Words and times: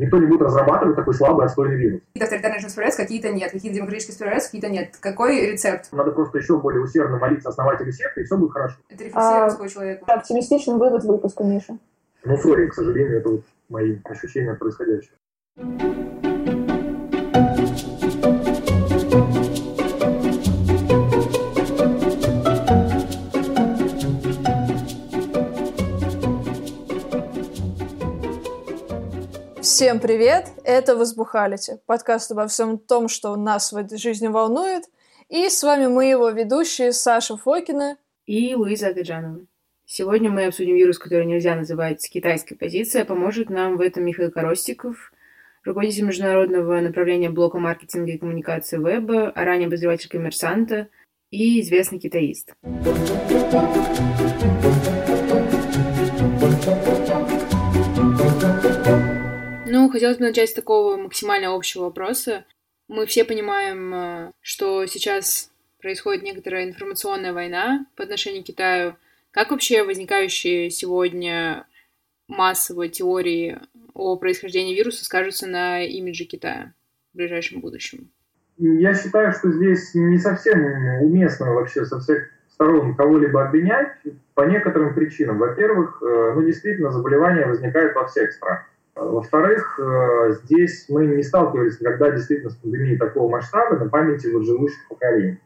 Никто 0.00 0.16
не 0.16 0.24
будет 0.24 0.40
разрабатывать 0.40 0.96
такой 0.96 1.12
слабый 1.12 1.44
отстойный 1.44 1.76
вирус. 1.76 2.00
Какие-то 2.14 2.24
авторитарные 2.24 2.56
режимы 2.56 2.70
справляются, 2.70 3.02
какие-то 3.02 3.28
нет. 3.32 3.52
Какие-то 3.52 3.76
демократические 3.76 4.14
справляются, 4.14 4.48
какие-то 4.48 4.68
нет. 4.70 4.96
Какой 4.98 5.52
рецепт? 5.52 5.92
Надо 5.92 6.10
просто 6.12 6.38
еще 6.38 6.58
более 6.58 6.80
усердно 6.80 7.18
молиться 7.18 7.50
основателю 7.50 7.92
секты, 7.92 8.22
и 8.22 8.24
все 8.24 8.38
будет 8.38 8.52
хорошо. 8.52 8.76
Это 8.88 9.04
рефлексия 9.04 9.42
А, 9.42 9.44
русского 9.44 9.68
человека. 9.68 10.04
Оптимистичный 10.06 10.76
вывод 10.76 11.04
выпуска, 11.04 11.44
Миша. 11.44 11.76
Ну, 12.24 12.38
сори, 12.38 12.68
к 12.68 12.74
сожалению, 12.74 13.18
это 13.18 13.28
вот 13.28 13.44
мои 13.68 13.98
ощущения 14.04 14.52
от 14.52 14.58
происходящего. 14.58 15.12
Всем 29.80 29.98
привет! 29.98 30.44
Это 30.62 30.94
«Возбухалите»— 30.94 31.80
подкаст 31.86 32.30
обо 32.32 32.46
всем 32.48 32.76
том, 32.76 33.08
что 33.08 33.34
нас 33.34 33.72
в 33.72 33.78
этой 33.78 33.96
жизни 33.96 34.28
волнует. 34.28 34.84
И 35.30 35.48
с 35.48 35.62
вами 35.62 35.86
мы 35.86 36.04
его 36.04 36.28
ведущие 36.28 36.92
Саша 36.92 37.38
Фокина. 37.38 37.96
и 38.26 38.54
Луиза 38.54 38.88
Агаджанова. 38.88 39.46
Сегодня 39.86 40.28
мы 40.28 40.44
обсудим 40.44 40.74
вирус, 40.74 40.98
который 40.98 41.24
нельзя 41.24 41.56
называть 41.56 42.06
китайской 42.10 42.56
позицией, 42.56 43.04
а 43.04 43.06
поможет 43.06 43.48
нам 43.48 43.78
в 43.78 43.80
этом 43.80 44.04
Михаил 44.04 44.30
Коростиков, 44.30 45.14
руководитель 45.64 46.04
международного 46.04 46.78
направления 46.80 47.30
блока 47.30 47.58
маркетинга 47.58 48.12
и 48.12 48.18
коммуникации 48.18 48.76
веба, 48.76 49.30
а 49.30 49.44
ранее 49.46 49.68
обозреватель 49.68 50.10
коммерсанта 50.10 50.88
и 51.30 51.58
известный 51.62 51.98
китаист. 51.98 52.52
Хотелось 59.90 60.18
бы 60.18 60.24
начать 60.24 60.50
с 60.50 60.54
такого 60.54 60.96
максимально 60.96 61.54
общего 61.54 61.84
вопроса. 61.84 62.44
Мы 62.88 63.06
все 63.06 63.24
понимаем, 63.24 63.94
э, 63.94 64.32
что 64.40 64.86
сейчас 64.86 65.50
происходит 65.80 66.22
некоторая 66.22 66.68
информационная 66.68 67.32
война 67.32 67.86
по 67.96 68.04
отношению 68.04 68.42
к 68.42 68.46
Китаю. 68.46 68.96
Как 69.30 69.50
вообще 69.50 69.84
возникающие 69.84 70.70
сегодня 70.70 71.66
массовые 72.28 72.90
теории 72.90 73.58
о 73.94 74.16
происхождении 74.16 74.74
вируса 74.74 75.04
скажутся 75.04 75.46
на 75.46 75.84
имидже 75.84 76.24
Китая 76.24 76.72
в 77.12 77.16
ближайшем 77.16 77.60
будущем? 77.60 78.10
Я 78.58 78.94
считаю, 78.94 79.32
что 79.32 79.50
здесь 79.50 79.94
не 79.94 80.18
совсем 80.18 80.60
уместно 81.02 81.52
вообще 81.52 81.84
со 81.84 81.98
всех 81.98 82.28
сторон 82.48 82.94
кого-либо 82.94 83.46
обвинять 83.46 83.96
по 84.34 84.42
некоторым 84.42 84.94
причинам. 84.94 85.38
Во-первых, 85.38 86.02
э, 86.02 86.32
ну, 86.34 86.42
действительно, 86.42 86.90
заболевания 86.90 87.46
возникают 87.46 87.94
во 87.94 88.06
всех 88.06 88.32
странах. 88.32 88.66
Во-вторых, 89.00 89.80
э, 89.80 90.32
здесь 90.42 90.84
мы 90.90 91.06
не 91.06 91.22
сталкивались 91.22 91.80
никогда 91.80 92.10
действительно 92.10 92.50
с 92.50 92.56
пандемией 92.56 92.98
такого 92.98 93.30
масштаба 93.30 93.78
на 93.78 93.88
памяти 93.88 94.26
вот 94.26 94.44
живущих 94.44 94.86
поколений. 94.90 95.40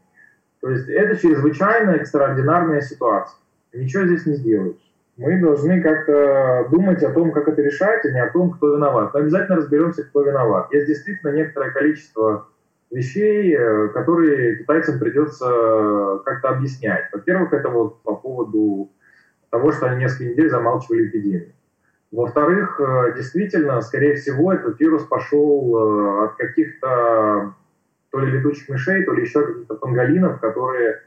То 0.60 0.70
есть 0.70 0.88
это 0.88 1.16
чрезвычайно 1.16 1.92
экстраординарная 1.92 2.80
ситуация. 2.80 3.38
Ничего 3.72 4.06
здесь 4.06 4.26
не 4.26 4.34
сделаешь. 4.34 4.76
Мы 5.16 5.40
должны 5.40 5.80
как-то 5.82 6.66
думать 6.72 7.04
о 7.04 7.12
том, 7.12 7.30
как 7.30 7.46
это 7.46 7.62
решать, 7.62 8.04
а 8.04 8.10
не 8.10 8.20
о 8.20 8.32
том, 8.32 8.50
кто 8.50 8.74
виноват. 8.74 9.14
Но 9.14 9.20
обязательно 9.20 9.58
разберемся, 9.58 10.02
кто 10.02 10.22
виноват. 10.22 10.72
Есть 10.72 10.88
действительно 10.88 11.30
некоторое 11.30 11.70
количество 11.70 12.48
вещей, 12.90 13.54
э, 13.56 13.88
которые 13.90 14.56
китайцам 14.58 14.98
придется 14.98 16.20
как-то 16.24 16.48
объяснять. 16.48 17.04
Во-первых, 17.12 17.52
это 17.52 17.68
вот 17.68 18.02
по 18.02 18.16
поводу 18.16 18.90
того, 19.50 19.70
что 19.70 19.86
они 19.86 20.02
несколько 20.02 20.24
недель 20.24 20.50
замалчивали 20.50 21.06
эпидемию. 21.06 21.52
Во-вторых, 22.14 22.80
э, 22.80 23.14
действительно, 23.16 23.80
скорее 23.80 24.14
всего, 24.14 24.52
этот 24.52 24.78
вирус 24.78 25.02
пошел 25.02 25.76
э, 25.76 26.24
от 26.26 26.36
каких-то 26.36 27.54
то 28.10 28.20
ли 28.20 28.30
летучих 28.30 28.68
мышей, 28.68 29.02
то 29.02 29.12
ли 29.12 29.22
еще 29.22 29.44
каких-то 29.44 29.74
панголинов, 29.74 30.38
которые... 30.38 31.02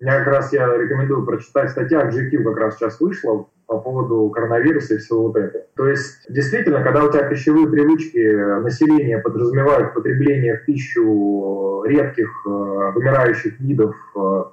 Мне 0.00 0.10
как 0.10 0.26
раз 0.26 0.52
я 0.52 0.66
рекомендую 0.76 1.24
прочитать 1.24 1.70
статья 1.70 2.06
GQ 2.10 2.42
как 2.42 2.58
раз 2.58 2.76
сейчас 2.76 3.00
вышла 3.00 3.46
по 3.66 3.78
поводу 3.78 4.28
коронавируса 4.28 4.94
и 4.94 4.98
всего 4.98 5.28
вот 5.28 5.36
этого. 5.36 5.64
То 5.76 5.88
есть, 5.88 6.26
действительно, 6.28 6.82
когда 6.82 7.04
у 7.04 7.10
тебя 7.10 7.22
пищевые 7.22 7.66
привычки 7.66 8.18
населения 8.60 9.18
подразумевают 9.18 9.94
потребление 9.94 10.58
в 10.58 10.66
пищу 10.66 11.84
редких 11.86 12.28
э, 12.44 12.48
вымирающих 12.94 13.58
видов 13.60 13.96
э, 14.14 14.44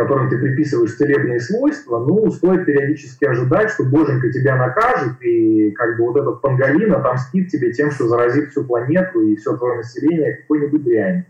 которым 0.00 0.30
ты 0.30 0.38
приписываешь 0.38 0.94
целебные 0.94 1.40
свойства, 1.40 1.98
ну, 1.98 2.30
стоит 2.30 2.64
периодически 2.64 3.26
ожидать, 3.26 3.70
что 3.70 3.84
боженька 3.84 4.32
тебя 4.32 4.56
накажет, 4.56 5.20
и 5.20 5.72
как 5.72 5.98
бы 5.98 6.04
вот 6.04 6.16
этот 6.16 6.40
панголин 6.40 6.94
отомстит 6.94 7.50
тебе 7.50 7.70
тем, 7.70 7.90
что 7.90 8.08
заразит 8.08 8.48
всю 8.48 8.64
планету 8.64 9.20
и 9.20 9.36
все 9.36 9.54
твое 9.58 9.76
население 9.76 10.36
какой-нибудь 10.36 10.82
дрянью. 10.84 11.26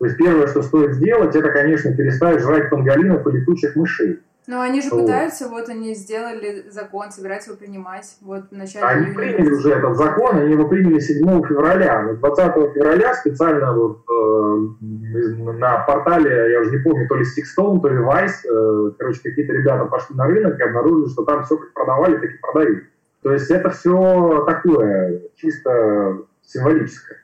То 0.00 0.06
есть 0.06 0.16
первое, 0.16 0.48
что 0.48 0.62
стоит 0.62 0.94
сделать, 0.94 1.36
это, 1.36 1.48
конечно, 1.50 1.94
перестать 1.94 2.40
жрать 2.40 2.70
панголинов 2.70 3.24
и 3.28 3.30
летучих 3.30 3.76
мышей. 3.76 4.18
Но 4.48 4.62
они 4.62 4.80
же 4.80 4.88
Вот. 4.88 5.02
пытаются, 5.02 5.46
вот 5.46 5.68
они 5.68 5.94
сделали 5.94 6.64
закон, 6.70 7.10
собираются 7.10 7.50
его 7.50 7.58
принимать. 7.58 8.16
Вот 8.22 8.44
в 8.50 8.52
начале 8.52 8.86
Они 8.86 9.04
июня. 9.04 9.14
приняли 9.14 9.50
уже 9.50 9.72
этот 9.74 9.94
закон, 9.94 10.38
они 10.38 10.52
его 10.52 10.66
приняли 10.66 10.98
7 11.00 11.46
февраля. 11.46 12.02
Но 12.02 12.14
20 12.14 12.72
февраля 12.72 13.14
специально 13.14 13.74
вот, 13.74 13.98
э, 14.08 15.52
на 15.52 15.80
портале, 15.80 16.50
я 16.52 16.60
уже 16.60 16.70
не 16.70 16.78
помню, 16.78 17.06
то 17.08 17.16
ли 17.16 17.24
Sixstone, 17.24 17.82
то 17.82 17.88
ли 17.90 17.98
Vice, 17.98 18.48
э, 18.50 18.92
короче, 18.98 19.20
какие-то 19.22 19.52
ребята 19.52 19.84
пошли 19.84 20.16
на 20.16 20.24
рынок 20.26 20.58
и 20.58 20.62
обнаружили, 20.62 21.10
что 21.10 21.24
там 21.24 21.44
все 21.44 21.58
как 21.58 21.74
продавали, 21.74 22.14
так 22.16 22.30
и 22.30 22.38
продают. 22.40 22.84
То 23.22 23.32
есть 23.34 23.50
это 23.50 23.68
все 23.68 24.44
такое, 24.46 25.24
чисто 25.36 26.22
символическое. 26.40 27.18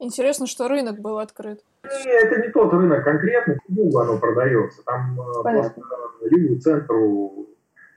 Интересно, 0.00 0.48
что 0.48 0.66
рынок 0.66 0.98
был 0.98 1.20
открыт. 1.20 1.60
Это 2.06 2.40
не 2.40 2.48
тот 2.48 2.72
рынок 2.72 3.04
конкретно, 3.04 3.56
Югу 3.68 3.98
оно 3.98 4.18
продается. 4.18 4.82
Там 4.84 5.18
э, 5.20 5.42
Понятно. 5.42 5.82
просто 5.82 6.36
Югу, 6.36 6.60
центру, 6.60 7.46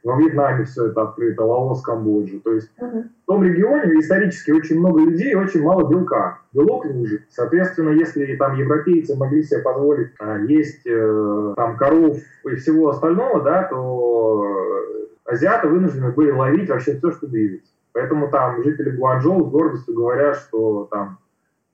во 0.03 0.17
Вьетнаме 0.17 0.65
все 0.65 0.87
это 0.87 1.01
открыто, 1.03 1.43
Лаос, 1.45 1.81
Камбоджа. 1.81 2.39
То 2.43 2.53
есть 2.53 2.69
Мгм. 2.79 3.09
в 3.23 3.25
том 3.25 3.43
регионе 3.43 3.99
исторически 3.99 4.51
очень 4.51 4.79
много 4.79 5.01
людей 5.01 5.31
и 5.31 5.35
очень 5.35 5.63
мало 5.63 5.89
белка. 5.89 6.39
Белок 6.51 6.85
выжит. 6.85 7.21
Соответственно, 7.29 7.89
если 7.89 8.35
там 8.35 8.55
европейцы 8.55 9.15
могли 9.15 9.43
себе 9.43 9.61
позволить 9.61 10.09
а, 10.19 10.37
есть 10.39 10.85
э, 10.85 11.53
там 11.55 11.77
коров 11.77 12.17
и 12.45 12.55
всего 12.55 12.89
остального, 12.89 13.41
да, 13.41 13.63
то 13.63 14.45
э, 15.25 15.31
азиаты 15.31 15.67
вынуждены 15.67 16.11
были 16.11 16.31
ловить 16.31 16.69
вообще 16.69 16.95
все, 16.97 17.11
что 17.11 17.27
движется. 17.27 17.71
Поэтому 17.93 18.27
там 18.29 18.61
жители 18.63 18.89
Гуанчжоу 18.89 19.45
с 19.47 19.51
гордостью 19.51 19.93
говорят, 19.93 20.35
что 20.35 20.87
там 20.91 21.17
э, 21.21 21.22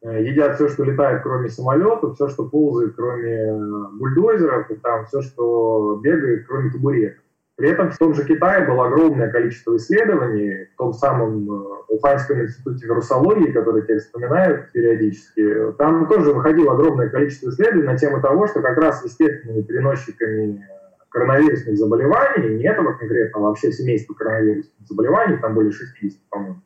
едят 0.02 0.56
все, 0.56 0.70
что 0.70 0.84
летает, 0.84 1.24
кроме 1.24 1.50
самолетов, 1.50 2.16
все, 2.16 2.28
что 2.30 2.48
ползает, 2.48 2.96
кроме 2.96 3.34
э, 3.34 3.60
бульдозеров, 3.94 4.72
и 4.72 4.76
там 4.76 5.06
все, 5.06 5.22
что 5.22 6.00
бегает, 6.02 6.46
кроме 6.48 6.72
табуретов. 6.72 7.24
При 7.58 7.70
этом 7.72 7.92
в 7.92 7.98
том 7.98 8.14
же 8.14 8.24
Китае 8.24 8.66
было 8.66 8.88
огромное 8.88 9.30
количество 9.30 9.76
исследований, 9.76 10.70
в 10.74 10.78
том 10.78 10.94
самом 10.94 11.52
э, 11.52 11.66
Уханьском 11.90 12.42
институте 12.42 12.86
вирусологии, 12.86 13.52
который 13.52 13.82
теперь 13.82 14.00
вспоминают 14.00 14.72
периодически. 14.72 15.74
Там 15.78 16.08
тоже 16.08 16.32
выходило 16.32 16.74
огромное 16.74 17.10
количество 17.10 17.50
исследований 17.50 17.84
на 17.84 17.98
тему 17.98 18.22
того, 18.22 18.48
что 18.48 18.62
как 18.62 18.78
раз 18.78 19.04
естественными 19.04 19.64
переносчиками 19.64 20.66
коронавирусных 21.10 21.78
заболеваний, 21.78 22.56
не 22.56 22.64
этого 22.64 22.94
конкретно, 22.94 23.40
а 23.40 23.44
вообще 23.44 23.72
семейства 23.72 24.14
коронавирусных 24.14 24.88
заболеваний, 24.88 25.38
там 25.42 25.56
более 25.56 25.72
60, 25.72 26.18
по-моему, 26.30 26.62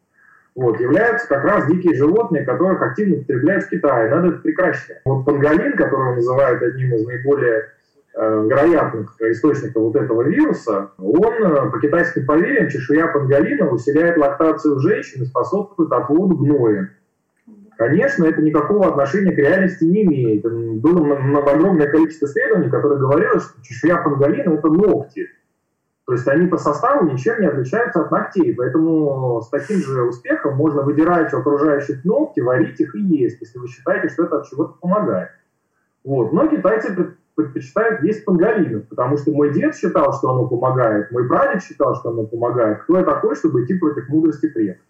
вот, 0.55 0.79
являются 0.79 1.27
как 1.27 1.43
раз 1.43 1.67
дикие 1.67 1.95
животные, 1.95 2.45
которых 2.45 2.81
активно 2.81 3.17
потребляют 3.17 3.65
в 3.65 3.69
Китае. 3.69 4.09
Надо 4.09 4.27
это 4.29 4.37
прекращать. 4.37 5.01
Вот 5.05 5.25
панголин, 5.25 5.75
которого 5.75 6.15
называют 6.15 6.61
одним 6.61 6.93
из 6.93 7.05
наиболее 7.07 7.65
э, 8.15 8.47
вероятных 8.47 9.19
источников 9.19 9.83
вот 9.83 9.95
этого 9.95 10.21
вируса, 10.23 10.91
он 10.99 11.33
э, 11.33 11.71
по 11.71 11.79
китайским 11.79 12.25
поверьям, 12.25 12.69
чешуя 12.69 13.07
панголина 13.07 13.69
усиляет 13.69 14.17
лактацию 14.17 14.79
женщин 14.79 15.23
и 15.23 15.25
способствует 15.25 15.91
отводу 15.91 16.35
гноя. 16.35 16.91
Конечно, 17.75 18.25
это 18.25 18.41
никакого 18.41 18.87
отношения 18.87 19.31
к 19.31 19.39
реальности 19.39 19.83
не 19.83 20.03
имеет. 20.03 20.43
Было 20.43 21.17
огромное 21.51 21.87
количество 21.87 22.27
исследований, 22.27 22.69
которые 22.69 22.99
говорило, 22.99 23.39
что 23.39 23.59
чешуя 23.63 23.97
панголина– 23.97 24.53
это 24.53 24.67
ногти. 24.67 25.27
То 26.05 26.13
есть 26.13 26.27
они 26.27 26.47
по 26.47 26.57
составу 26.57 27.09
ничем 27.09 27.39
не 27.39 27.47
отличаются 27.47 28.01
от 28.01 28.11
ногтей. 28.11 28.53
Поэтому 28.55 29.41
с 29.41 29.49
таким 29.49 29.77
же 29.77 30.03
успехом 30.03 30.55
можно 30.55 30.81
выдирать 30.81 31.33
у 31.33 31.37
окружающих 31.37 32.03
ногти, 32.03 32.41
варить 32.41 32.79
их 32.79 32.93
и 32.95 33.01
есть, 33.01 33.39
если 33.39 33.59
вы 33.59 33.67
считаете, 33.67 34.09
что 34.09 34.25
это 34.25 34.37
от 34.37 34.49
чего-то 34.49 34.73
помогает. 34.79 35.29
Вот. 36.03 36.33
Но 36.33 36.47
китайцы 36.47 36.93
пред- 36.93 37.17
предпочитают 37.35 38.03
есть 38.03 38.25
панголинов, 38.25 38.87
потому 38.89 39.17
что 39.17 39.31
мой 39.31 39.53
дед 39.53 39.75
считал, 39.75 40.11
что 40.13 40.31
оно 40.31 40.47
помогает, 40.47 41.11
мой 41.11 41.27
прадед 41.27 41.63
считал, 41.63 41.95
что 41.95 42.09
оно 42.09 42.25
помогает. 42.25 42.83
Кто 42.83 42.97
я 42.97 43.05
такой, 43.05 43.35
чтобы 43.35 43.63
идти 43.63 43.75
против 43.75 44.09
мудрости 44.09 44.47
предков? 44.47 44.85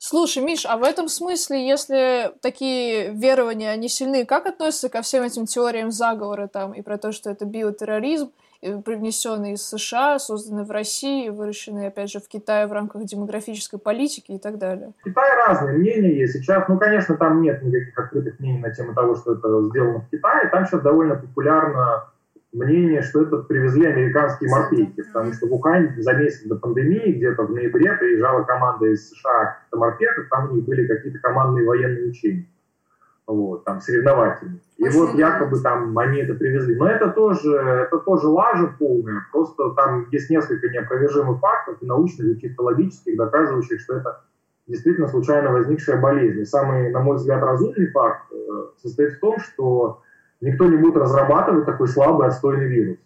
Слушай, 0.00 0.44
Миш, 0.44 0.64
а 0.64 0.76
в 0.76 0.84
этом 0.84 1.08
смысле, 1.08 1.66
если 1.66 2.32
такие 2.40 3.12
верования, 3.12 3.70
они 3.70 3.88
сильны, 3.88 4.24
как 4.24 4.46
относятся 4.46 4.88
ко 4.88 5.02
всем 5.02 5.24
этим 5.24 5.46
теориям 5.46 5.90
заговора 5.90 6.46
там 6.46 6.72
и 6.72 6.82
про 6.82 6.98
то, 6.98 7.10
что 7.10 7.30
это 7.30 7.44
биотерроризм, 7.44 8.30
привнесенные 8.60 9.54
из 9.54 9.62
США, 9.62 10.18
созданные 10.18 10.64
в 10.64 10.70
России, 10.70 11.28
выращенные, 11.28 11.88
опять 11.88 12.10
же, 12.10 12.20
в 12.20 12.28
Китае 12.28 12.66
в 12.66 12.72
рамках 12.72 13.04
демографической 13.04 13.78
политики 13.78 14.32
и 14.32 14.38
так 14.38 14.58
далее? 14.58 14.92
В 15.00 15.04
Китае 15.04 15.32
разные 15.46 15.78
мнения 15.78 16.18
есть. 16.18 16.34
Сейчас, 16.34 16.68
ну, 16.68 16.78
конечно, 16.78 17.16
там 17.16 17.42
нет 17.42 17.62
никаких 17.62 17.98
открытых 17.98 18.38
мнений 18.40 18.60
на 18.60 18.70
тему 18.70 18.94
того, 18.94 19.16
что 19.16 19.34
это 19.34 19.62
сделано 19.68 20.00
в 20.00 20.10
Китае. 20.10 20.48
Там 20.50 20.66
сейчас 20.66 20.82
довольно 20.82 21.14
популярно 21.16 22.04
мнение, 22.52 23.02
что 23.02 23.22
это 23.22 23.38
привезли 23.38 23.86
американские 23.86 24.50
морпейки, 24.50 25.02
потому 25.02 25.32
что 25.32 25.46
в 25.46 25.52
Ухань 25.52 25.94
за 26.02 26.14
месяц 26.14 26.46
до 26.46 26.56
пандемии, 26.56 27.12
где-то 27.12 27.42
в 27.42 27.50
ноябре, 27.50 27.92
приезжала 27.92 28.42
команда 28.42 28.86
из 28.86 29.10
США 29.10 29.58
на 29.70 29.78
морпехах, 29.78 30.28
там 30.30 30.50
у 30.50 30.54
них 30.54 30.64
были 30.64 30.86
какие-то 30.86 31.18
командные 31.18 31.66
военные 31.66 32.08
учения 32.08 32.46
вот, 33.26 33.64
там, 33.64 33.80
соревновательные. 33.80 34.60
И 34.78 34.88
вот 34.90 35.14
якобы 35.14 35.58
там 35.60 35.98
они 35.98 36.20
это 36.20 36.34
привезли. 36.34 36.76
Но 36.76 36.88
это 36.88 37.10
тоже, 37.10 37.52
это 37.52 37.98
тоже 37.98 38.28
лажа 38.28 38.72
полная. 38.78 39.26
Просто 39.32 39.70
там 39.70 40.06
есть 40.12 40.30
несколько 40.30 40.68
неопровержимых 40.68 41.40
фактов, 41.40 41.82
научных 41.82 42.36
и 42.36 42.40
чисто 42.40 42.62
логических, 42.62 43.16
доказывающих, 43.16 43.80
что 43.80 43.96
это 43.96 44.22
действительно 44.68 45.08
случайно 45.08 45.50
возникшая 45.50 46.00
болезнь. 46.00 46.40
И 46.40 46.44
самый, 46.44 46.90
на 46.90 47.00
мой 47.00 47.16
взгляд, 47.16 47.42
разумный 47.42 47.90
факт 47.90 48.32
э, 48.32 48.36
состоит 48.80 49.14
в 49.14 49.20
том, 49.20 49.40
что 49.40 50.02
никто 50.40 50.66
не 50.66 50.76
будет 50.76 50.96
разрабатывать 50.96 51.66
такой 51.66 51.88
слабый 51.88 52.28
отстойный 52.28 52.68
вирус. 52.68 52.98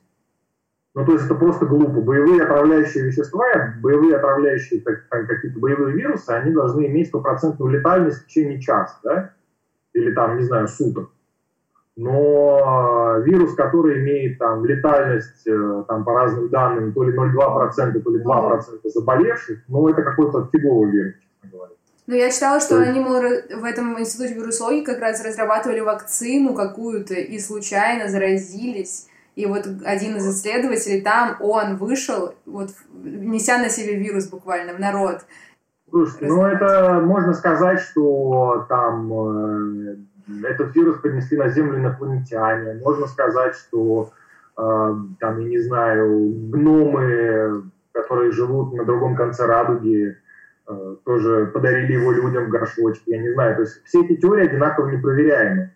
Ну, 0.95 1.07
то 1.07 1.13
есть 1.13 1.25
это 1.25 1.37
просто 1.37 1.65
глупо. 1.65 2.03
Боевые 2.03 2.43
отравляющие 2.43 3.05
вещества, 3.05 3.47
боевые 3.81 4.17
отравляющие 4.17 4.83
какие-то 4.83 5.59
боевые 5.59 5.97
вирусы, 5.97 6.29
они 6.33 6.53
должны 6.53 6.87
иметь 6.87 7.09
стопроцентную 7.09 7.73
летальность 7.73 8.19
в 8.19 8.27
течение 8.27 8.61
часа, 8.61 8.99
да? 9.03 9.31
или 9.95 10.13
там, 10.13 10.37
не 10.37 10.43
знаю, 10.43 10.69
суток. 10.69 11.11
Но 11.97 13.19
вирус, 13.25 13.55
который 13.55 14.01
имеет 14.01 14.39
там 14.39 14.65
летальность 14.65 15.47
э, 15.47 15.85
там, 15.87 16.05
по 16.05 16.15
разным 16.15 16.49
данным 16.49 16.93
то 16.93 17.05
ли 17.05 17.15
0,2%, 17.17 18.01
то 18.01 18.11
ли 18.11 18.25
2% 18.25 18.81
заболевших, 18.85 19.59
ну 19.69 19.89
это 19.89 20.03
какой-то 20.03 20.49
фиговый 20.51 20.91
вирус, 20.91 21.15
честно 21.17 21.51
говоря. 21.51 21.75
Ну, 22.07 22.15
я 22.15 22.31
читала, 22.31 22.61
что 22.61 22.79
есть... 22.79 22.91
они, 22.91 23.01
мол, 23.01 23.21
в 23.21 23.65
этом 23.65 24.01
институте 24.01 24.35
вирусологии 24.35 24.85
как 24.85 25.01
раз 25.01 25.25
разрабатывали 25.25 25.81
вакцину 25.81 26.55
какую-то 26.55 27.15
и 27.15 27.39
случайно 27.39 28.09
заразились. 28.09 29.09
И 29.35 29.47
вот 29.47 29.67
один 29.85 30.17
из 30.17 30.29
исследователей 30.29 31.01
там, 31.01 31.37
он 31.41 31.77
вышел, 31.77 32.35
вот 32.45 32.71
неся 33.03 33.59
на 33.59 33.69
себе 33.69 33.97
вирус 33.97 34.29
буквально 34.29 34.75
в 34.75 34.81
народ. 34.81 35.25
Слушайте, 35.89 36.27
ну 36.27 36.45
это 36.47 37.01
можно 37.03 37.35
сказать, 37.35 37.81
что 37.81 38.67
там 38.69 39.13
э, 39.13 39.97
этот 40.45 40.75
вирус 40.75 40.99
принесли 40.99 41.37
на 41.37 41.49
Землю 41.49 41.79
инопланетяне. 41.79 42.81
Можно 42.83 43.07
сказать, 43.07 43.55
что 43.55 44.11
э, 44.57 44.95
там, 45.21 45.41
я 45.41 45.49
не 45.49 45.59
знаю, 45.59 46.33
гномы, 46.51 47.65
которые 47.93 48.33
живут 48.33 48.73
на 48.75 48.85
другом 48.85 49.17
конце 49.17 49.47
радуги, 49.47 50.17
э, 50.69 50.97
тоже 51.05 51.51
подарили 51.53 51.95
его 51.95 52.13
людям 52.13 52.47
в 52.47 52.49
горшочке. 52.51 53.13
Я 53.13 53.23
не 53.23 53.33
знаю. 53.33 53.57
То 53.57 53.63
есть 53.63 53.83
все 53.85 54.05
эти 54.05 54.17
теории 54.17 54.47
одинаково 54.47 54.89
непроверяемы. 54.89 55.73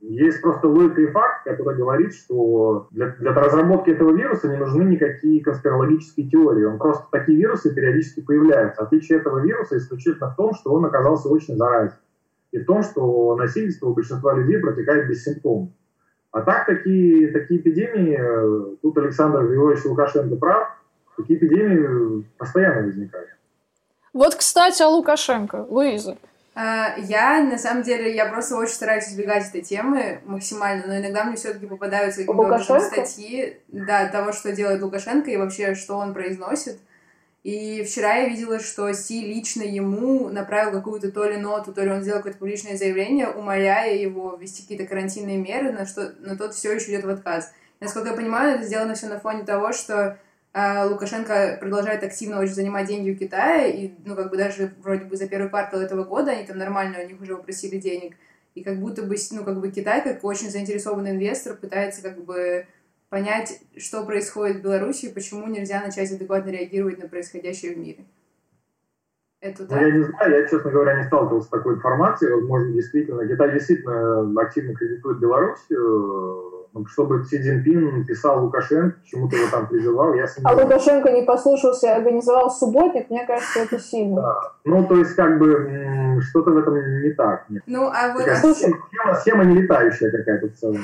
Есть 0.00 0.40
просто 0.40 0.66
логика 0.66 1.02
и 1.02 1.08
факт, 1.08 1.44
который 1.44 1.76
говорит, 1.76 2.14
что 2.14 2.88
для, 2.90 3.08
для 3.08 3.34
разработки 3.34 3.90
этого 3.90 4.16
вируса 4.16 4.48
не 4.48 4.56
нужны 4.56 4.84
никакие 4.84 5.42
конспирологические 5.42 6.30
теории. 6.30 6.64
Он 6.64 6.78
просто 6.78 7.06
такие 7.10 7.36
вирусы 7.36 7.74
периодически 7.74 8.22
появляются. 8.22 8.82
Отличие 8.82 9.18
этого 9.18 9.40
вируса 9.40 9.76
исключительно 9.76 10.30
в 10.30 10.36
том, 10.36 10.54
что 10.54 10.72
он 10.72 10.86
оказался 10.86 11.28
очень 11.28 11.56
заразен. 11.56 11.98
И 12.52 12.58
в 12.58 12.66
том, 12.66 12.82
что 12.82 13.36
насильство 13.36 13.88
у 13.88 13.94
большинства 13.94 14.34
людей 14.34 14.58
протекает 14.58 15.08
без 15.08 15.24
симптомов. 15.24 15.70
А 16.32 16.42
так 16.42 16.66
такие, 16.66 17.32
такие 17.32 17.60
эпидемии, 17.60 18.16
э, 18.16 18.76
тут 18.82 18.96
Александр 18.98 19.46
Григорьевич 19.46 19.84
Лукашенко 19.84 20.36
прав, 20.36 20.68
такие 21.16 21.38
эпидемии 21.38 22.24
постоянно 22.38 22.86
возникают. 22.86 23.30
Вот, 24.12 24.34
кстати, 24.34 24.82
о 24.82 24.88
Лукашенко. 24.88 25.66
Луиза, 25.68 26.16
а, 26.54 26.94
я, 26.98 27.42
на 27.42 27.58
самом 27.58 27.82
деле, 27.82 28.14
я 28.14 28.26
просто 28.26 28.56
очень 28.56 28.74
стараюсь 28.74 29.08
избегать 29.08 29.48
этой 29.48 29.62
темы 29.62 30.20
максимально, 30.26 30.88
но 30.88 30.98
иногда 30.98 31.24
мне 31.24 31.36
все-таки 31.36 31.66
попадаются 31.66 32.22
статьи 32.80 33.60
да, 33.68 34.08
того, 34.08 34.32
что 34.32 34.52
делает 34.52 34.82
Лукашенко 34.82 35.30
и 35.30 35.36
вообще, 35.36 35.74
что 35.74 35.96
он 35.96 36.12
произносит. 36.12 36.78
И 37.42 37.82
вчера 37.84 38.16
я 38.16 38.28
видела, 38.28 38.60
что 38.60 38.92
Си 38.92 39.24
лично 39.24 39.62
ему 39.62 40.28
направил 40.28 40.72
какую-то 40.72 41.10
то 41.10 41.24
ли 41.24 41.38
ноту, 41.38 41.72
то 41.72 41.82
ли 41.82 41.90
он 41.90 42.02
сделал 42.02 42.18
какое-то 42.18 42.38
публичное 42.38 42.76
заявление, 42.76 43.28
умоляя 43.28 43.94
его 43.94 44.36
ввести 44.36 44.62
какие-то 44.62 44.86
карантинные 44.86 45.38
меры, 45.38 45.72
на 45.72 45.86
что 45.86 46.12
но 46.20 46.36
тот 46.36 46.54
все 46.54 46.72
еще 46.72 46.90
идет 46.90 47.04
в 47.04 47.08
отказ. 47.08 47.50
Насколько 47.80 48.10
я 48.10 48.14
понимаю, 48.14 48.56
это 48.56 48.64
сделано 48.64 48.94
все 48.94 49.06
на 49.06 49.18
фоне 49.18 49.44
того, 49.44 49.72
что 49.72 50.18
а 50.52 50.84
Лукашенко 50.86 51.58
продолжает 51.60 52.02
активно 52.02 52.40
очень 52.40 52.54
занимать 52.54 52.88
деньги 52.88 53.12
у 53.12 53.16
Китая, 53.16 53.68
и, 53.68 53.92
ну, 54.04 54.16
как 54.16 54.30
бы 54.30 54.36
даже 54.36 54.74
вроде 54.82 55.04
бы 55.04 55.16
за 55.16 55.28
первый 55.28 55.48
квартал 55.48 55.80
этого 55.80 56.02
года 56.02 56.32
они 56.32 56.44
там 56.44 56.58
нормально 56.58 56.98
у 56.98 57.06
них 57.06 57.20
уже 57.20 57.36
попросили 57.36 57.78
денег. 57.78 58.16
И 58.56 58.64
как 58.64 58.80
будто 58.80 59.02
бы, 59.02 59.14
ну, 59.30 59.44
как 59.44 59.60
бы 59.60 59.70
Китай, 59.70 60.02
как 60.02 60.24
очень 60.24 60.50
заинтересованный 60.50 61.12
инвестор, 61.12 61.54
пытается 61.54 62.02
как 62.02 62.24
бы 62.24 62.66
понять, 63.10 63.60
что 63.76 64.04
происходит 64.04 64.58
в 64.58 64.62
Беларуси 64.62 65.06
и 65.06 65.12
почему 65.12 65.46
нельзя 65.46 65.82
начать 65.82 66.10
адекватно 66.12 66.50
реагировать 66.50 66.98
на 67.02 67.08
происходящее 67.08 67.74
в 67.74 67.78
мире. 67.78 68.06
Это 69.40 69.66
так? 69.66 69.80
Ну, 69.80 69.86
я 69.86 69.92
не 69.92 70.02
знаю, 70.04 70.30
я, 70.32 70.46
честно 70.46 70.70
говоря, 70.70 70.96
не 70.98 71.04
сталкивался 71.04 71.46
с 71.46 71.50
такой 71.50 71.74
информацией. 71.74 72.32
Возможно, 72.32 72.72
действительно, 72.72 73.26
Китай 73.26 73.52
действительно 73.52 74.40
активно 74.40 74.74
кредитует 74.74 75.18
Беларусь, 75.18 75.66
ну, 76.72 76.86
чтобы 76.86 77.24
Си 77.24 77.38
Цзиньпин 77.38 78.06
писал 78.06 78.44
Лукашенко, 78.44 78.96
чему-то 79.04 79.34
его 79.34 79.50
там 79.50 79.66
призывал, 79.66 80.14
я 80.14 80.26
А 80.44 80.54
Лукашенко 80.54 81.10
не 81.10 81.22
послушался 81.22 81.88
и 81.88 81.90
организовал 81.90 82.48
субботник, 82.48 83.10
мне 83.10 83.26
кажется, 83.26 83.60
это 83.60 83.80
сильно. 83.80 84.22
Да. 84.22 84.40
Ну, 84.64 84.86
то 84.86 84.96
есть, 84.96 85.16
как 85.16 85.40
бы, 85.40 86.20
что-то 86.20 86.52
в 86.52 86.58
этом 86.58 86.76
не 87.02 87.10
так. 87.10 87.48
Нет. 87.48 87.64
Ну, 87.66 87.90
а 87.92 88.12
вот... 88.12 88.22
Схема, 88.22 89.14
схема 89.16 89.44
не 89.46 89.62
летающая 89.62 90.12
какая-то 90.12 90.46
в 90.46 90.52
целом. 90.52 90.78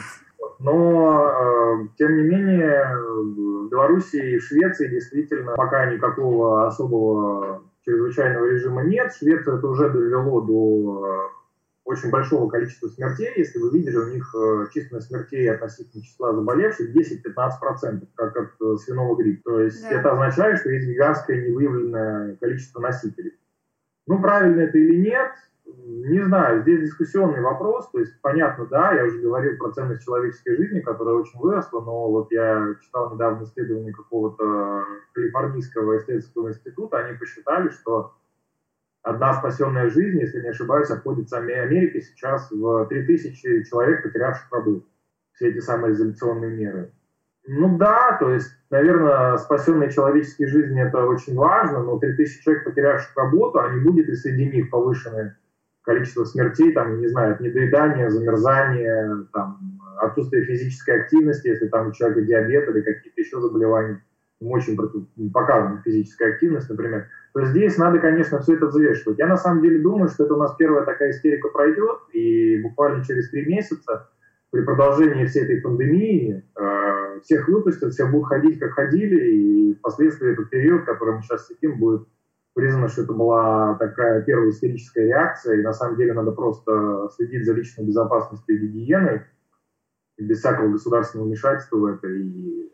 Но, 0.59 1.85
э, 1.85 1.89
тем 1.99 2.17
не 2.17 2.23
менее, 2.23 2.85
в 2.97 3.69
Беларуси 3.69 4.17
и 4.17 4.39
в 4.39 4.45
Швеции 4.45 4.89
действительно 4.89 5.55
пока 5.55 5.87
никакого 5.87 6.67
особого 6.67 7.63
чрезвычайного 7.85 8.47
режима 8.47 8.83
нет. 8.85 9.13
Швеция 9.13 9.59
это 9.59 9.67
уже 9.67 9.91
довело 9.91 10.41
до 10.41 11.07
э, 11.07 11.37
очень 11.85 12.11
большого 12.11 12.49
количества 12.49 12.89
смертей. 12.89 13.33
Если 13.37 13.59
вы 13.59 13.71
видели, 13.71 13.97
у 13.97 14.09
них 14.09 14.35
э, 14.35 14.67
численность 14.73 15.09
смертей 15.09 15.51
относительно 15.51 16.03
числа 16.03 16.33
заболевших 16.33 16.95
10-15%, 16.95 18.07
как 18.15 18.37
от 18.37 18.81
свиного 18.81 19.15
гриппа. 19.17 19.51
То 19.51 19.61
есть 19.61 19.83
да. 19.83 20.01
это 20.01 20.13
означает, 20.13 20.61
что 20.61 20.71
есть 20.71 20.89
гигантское 20.89 21.49
невыявленное 21.49 22.37
количество 22.37 22.81
носителей. 22.81 23.35
Ну, 24.07 24.23
правильно 24.23 24.63
это 24.63 24.79
или 24.79 24.97
нет, 24.97 25.33
не 25.67 26.23
знаю, 26.23 26.63
здесь 26.63 26.83
дискуссионный 26.83 27.41
вопрос, 27.41 27.91
то 27.91 27.99
есть 27.99 28.21
понятно, 28.21 28.67
да, 28.67 28.93
я 28.93 29.05
уже 29.05 29.19
говорил 29.19 29.57
про 29.59 29.73
ценность 29.73 30.05
человеческой 30.05 30.57
жизни, 30.57 30.81
которая 30.81 31.17
очень 31.17 31.39
выросла, 31.41 31.81
но 31.81 32.11
вот 32.11 32.31
я 32.31 32.75
читал 32.83 33.13
недавно 33.13 33.45
исследование 33.45 33.93
какого-то 33.93 34.85
калифорнийского 35.13 35.99
исследовательского 35.99 36.49
института, 36.51 36.99
они 36.99 37.19
посчитали, 37.19 37.71
что 37.71 38.15
одна 39.03 39.35
спасенная 39.35 39.91
жизнь, 39.91 40.19
если 40.21 40.41
не 40.41 40.49
ошибаюсь, 40.49 40.91
обходится 40.91 41.39
Америке 41.39 42.01
сейчас 42.01 42.51
в 42.51 42.87
3000 42.87 43.65
человек, 43.65 44.03
потерявших 44.03 44.53
работу. 44.53 44.87
Все 45.33 45.51
эти 45.51 45.59
самые 45.59 45.93
изоляционные 45.93 46.51
меры. 46.51 46.93
Ну 47.47 47.77
да, 47.77 48.17
то 48.19 48.31
есть, 48.31 48.51
наверное, 48.71 49.37
спасенные 49.37 49.91
человеческие 49.91 50.49
жизни 50.49 50.83
это 50.83 51.05
очень 51.07 51.37
важно, 51.37 51.83
но 51.83 51.99
3000 51.99 52.43
человек, 52.43 52.65
потерявших 52.65 53.17
работу, 53.17 53.61
а 53.61 53.69
не 53.69 53.81
будет 53.81 54.09
ли 54.09 54.17
среди 54.17 54.51
них 54.51 54.71
повышенное 54.71 55.37
количество 55.87 56.25
смертей, 56.25 56.73
там, 56.73 56.97
я 56.97 56.99
не 56.99 57.07
знаю, 57.07 57.35
от 57.35 57.41
недоедания, 57.41 58.11
замерзания, 58.11 59.25
там, 59.33 59.59
отсутствия 60.01 60.45
физической 60.45 61.01
активности, 61.01 61.47
если 61.47 61.69
там 61.69 61.89
у 61.89 61.93
человека 61.93 62.23
диабет 62.23 62.69
или 62.69 62.83
какие-то 62.83 63.21
еще 63.21 63.41
заболевания, 63.41 64.03
ему 64.41 64.53
очень 64.53 64.77
показана 65.33 65.81
физическая 65.85 66.35
активность, 66.35 66.69
например, 66.69 67.07
то 67.33 67.45
здесь 67.45 67.79
надо, 67.79 68.01
конечно, 68.01 68.41
все 68.41 68.55
это 68.55 68.67
взвешивать. 68.67 69.19
Я 69.19 69.29
на 69.29 69.37
самом 69.37 69.63
деле 69.63 69.79
думаю, 69.79 70.09
что 70.09 70.25
это 70.25 70.35
у 70.35 70.39
нас 70.39 70.55
первая 70.57 70.85
такая 70.85 71.11
истерика 71.11 71.49
пройдет, 71.49 72.01
и 72.13 72.61
буквально 72.63 73.05
через 73.05 73.31
три 73.31 73.47
месяца 73.47 74.11
при 74.51 74.63
продолжении 74.63 75.27
всей 75.27 75.45
этой 75.45 75.61
пандемии 75.61 76.43
э, 76.59 77.21
всех 77.23 77.49
выпустят, 77.49 77.93
все 77.93 78.07
будут 78.07 78.27
ходить, 78.27 78.59
как 78.59 78.73
ходили, 78.73 79.31
и 79.31 79.75
впоследствии 79.75 80.33
этот 80.33 80.51
период, 80.51 80.85
который 80.85 81.15
мы 81.15 81.23
сейчас 81.23 81.47
сидим, 81.47 81.79
будет 81.79 82.09
признано, 82.57 82.89
что 82.89 83.03
это 83.03 83.13
была 83.13 83.75
такая 83.75 84.23
первая 84.23 84.49
истерическая 84.49 85.05
реакция, 85.05 85.61
и 85.61 85.63
на 85.63 85.75
самом 85.75 85.99
деле 85.99 86.15
надо 86.15 86.33
просто 86.33 87.11
следить 87.15 87.45
за 87.45 87.53
личной 87.53 87.85
безопасностью 87.85 88.57
и 88.57 88.67
гигиеной, 88.67 89.21
без 90.17 90.39
всякого 90.39 90.73
государственного 90.73 91.29
вмешательства 91.29 91.77
в 91.77 91.85
это, 91.85 92.09
и 92.09 92.73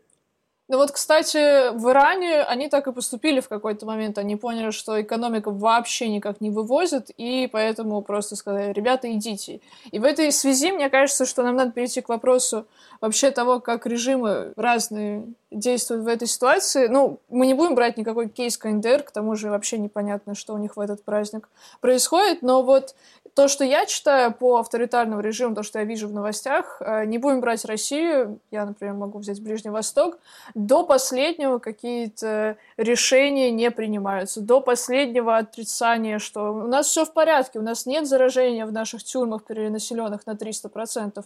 Ну 0.69 0.77
вот, 0.77 0.91
кстати, 0.91 1.75
в 1.75 1.89
Иране 1.89 2.41
они 2.43 2.69
так 2.69 2.87
и 2.87 2.93
поступили 2.93 3.41
в 3.41 3.49
какой-то 3.49 3.85
момент. 3.85 4.17
Они 4.17 4.37
поняли, 4.37 4.71
что 4.71 5.01
экономика 5.01 5.51
вообще 5.51 6.07
никак 6.07 6.39
не 6.39 6.51
вывозит, 6.51 7.09
и 7.17 7.49
поэтому 7.51 8.01
просто 8.01 8.37
сказали, 8.37 8.71
ребята, 8.71 9.11
идите. 9.11 9.59
И 9.91 9.99
в 9.99 10.05
этой 10.05 10.31
связи, 10.31 10.71
мне 10.71 10.89
кажется, 10.89 11.25
что 11.25 11.43
нам 11.43 11.57
надо 11.57 11.71
перейти 11.71 11.99
к 11.99 12.07
вопросу 12.07 12.65
вообще 13.01 13.31
того, 13.31 13.59
как 13.59 13.85
режимы 13.85 14.53
разные 14.55 15.25
действуют 15.51 16.05
в 16.05 16.07
этой 16.07 16.29
ситуации. 16.29 16.87
Ну, 16.87 17.19
мы 17.29 17.45
не 17.45 17.53
будем 17.53 17.75
брать 17.75 17.97
никакой 17.97 18.29
кейс 18.29 18.57
КНДР, 18.57 19.03
к 19.03 19.11
тому 19.11 19.35
же 19.35 19.49
вообще 19.49 19.77
непонятно, 19.77 20.33
что 20.33 20.53
у 20.53 20.57
них 20.57 20.77
в 20.77 20.79
этот 20.79 21.03
праздник 21.03 21.49
происходит, 21.81 22.41
но 22.41 22.63
вот 22.63 22.95
то, 23.35 23.47
что 23.47 23.63
я 23.63 23.85
читаю 23.85 24.31
по 24.31 24.57
авторитарному 24.57 25.21
режиму, 25.21 25.55
то, 25.55 25.63
что 25.63 25.79
я 25.79 25.85
вижу 25.85 26.07
в 26.07 26.13
новостях, 26.13 26.77
э, 26.81 27.05
не 27.05 27.17
будем 27.17 27.41
брать 27.41 27.65
Россию, 27.65 28.39
я, 28.51 28.65
например, 28.65 28.93
могу 28.93 29.19
взять 29.19 29.41
Ближний 29.41 29.71
Восток, 29.71 30.19
до 30.53 30.83
последнего 30.83 31.57
какие-то 31.57 32.57
решения 32.77 33.49
не 33.49 33.71
принимаются, 33.71 34.41
до 34.41 34.61
последнего 34.61 35.37
отрицания, 35.37 36.19
что 36.19 36.53
у 36.53 36.67
нас 36.67 36.87
все 36.87 37.05
в 37.05 37.13
порядке, 37.13 37.59
у 37.59 37.63
нас 37.63 37.87
нет 37.87 38.07
заражения 38.07 38.67
в 38.67 38.71
наших 38.71 39.03
тюрьмах 39.03 39.43
перенаселенных 39.45 40.27
на 40.27 40.31
300%. 40.31 41.25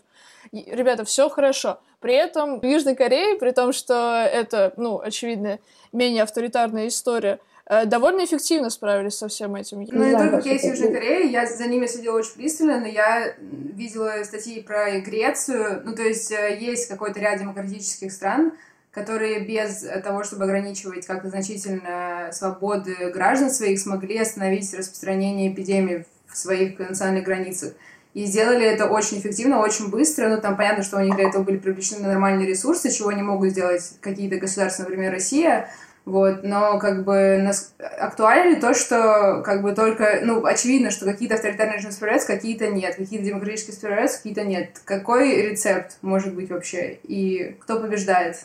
И, 0.51 0.63
ребята, 0.71 1.03
все 1.03 1.27
хорошо. 1.27 1.79
При 1.99 2.13
этом 2.13 2.61
в 2.61 2.65
Южной 2.65 2.95
Корее, 2.95 3.35
при 3.37 3.51
том, 3.51 3.73
что 3.73 4.25
это, 4.31 4.73
ну, 4.77 4.99
очевидно, 4.99 5.59
менее 5.91 6.23
авторитарная 6.23 6.87
история, 6.87 7.39
довольно 7.86 8.24
эффективно 8.24 8.69
справились 8.69 9.17
со 9.17 9.27
всем 9.27 9.55
этим. 9.55 9.81
Ну, 9.91 10.03
не 10.03 10.17
только 10.17 10.41
кейс 10.41 10.63
Южной 10.63 10.93
Кореи, 10.93 11.29
я 11.29 11.45
за 11.45 11.67
ними 11.67 11.86
следила 11.86 12.17
очень 12.17 12.33
пристально, 12.36 12.79
но 12.79 12.88
я 12.88 13.33
видела 13.39 14.24
статьи 14.24 14.62
про 14.62 15.00
Грецию, 15.00 15.81
ну, 15.83 15.95
то 15.95 16.03
есть 16.03 16.31
э, 16.31 16.57
есть 16.59 16.88
какой-то 16.88 17.19
ряд 17.19 17.39
демократических 17.39 18.12
стран, 18.12 18.53
которые 18.91 19.41
без 19.41 19.86
того, 20.03 20.24
чтобы 20.24 20.45
ограничивать 20.45 21.05
как-то 21.05 21.29
значительно 21.29 22.29
свободы 22.31 23.12
граждан 23.13 23.51
своих, 23.51 23.79
смогли 23.79 24.17
остановить 24.17 24.74
распространение 24.74 25.51
эпидемии 25.51 26.05
в 26.27 26.38
своих 26.38 26.79
национальных 26.79 27.25
границах. 27.25 27.74
И 28.13 28.25
сделали 28.25 28.65
это 28.65 28.88
очень 28.88 29.19
эффективно, 29.19 29.59
очень 29.59 29.91
быстро. 29.91 30.29
Ну, 30.29 30.41
там 30.41 30.57
понятно, 30.57 30.83
что 30.83 30.97
у 30.97 31.01
них 31.01 31.15
для 31.15 31.29
этого 31.29 31.43
были 31.43 31.57
привлечены 31.57 32.07
нормальные 32.07 32.47
ресурсы, 32.47 32.89
чего 32.89 33.12
не 33.12 33.21
могут 33.21 33.51
сделать 33.51 33.91
какие-то 34.01 34.38
государства, 34.38 34.83
например, 34.83 35.12
Россия. 35.12 35.69
Вот, 36.07 36.43
но 36.43 36.79
как 36.79 37.03
бы 37.03 37.37
нас... 37.43 37.75
актуально 37.99 38.51
ли 38.51 38.61
то, 38.61 38.73
что 38.73 39.41
как 39.43 39.61
бы 39.61 39.73
только, 39.73 40.21
ну, 40.23 40.45
очевидно, 40.45 40.89
что 40.89 41.03
какие-то 41.03 41.35
авторитарные 41.35 41.79
режимы 41.79 41.91
справляются, 41.91 42.33
какие-то 42.33 42.69
нет, 42.69 42.95
какие-то 42.95 43.25
демократические 43.25 43.75
справляются, 43.75 44.19
какие-то 44.19 44.45
нет. 44.45 44.69
Какой 44.85 45.49
рецепт 45.49 45.97
может 46.01 46.33
быть 46.33 46.49
вообще? 46.49 46.97
И 47.03 47.57
кто 47.59 47.81
побеждает? 47.81 48.37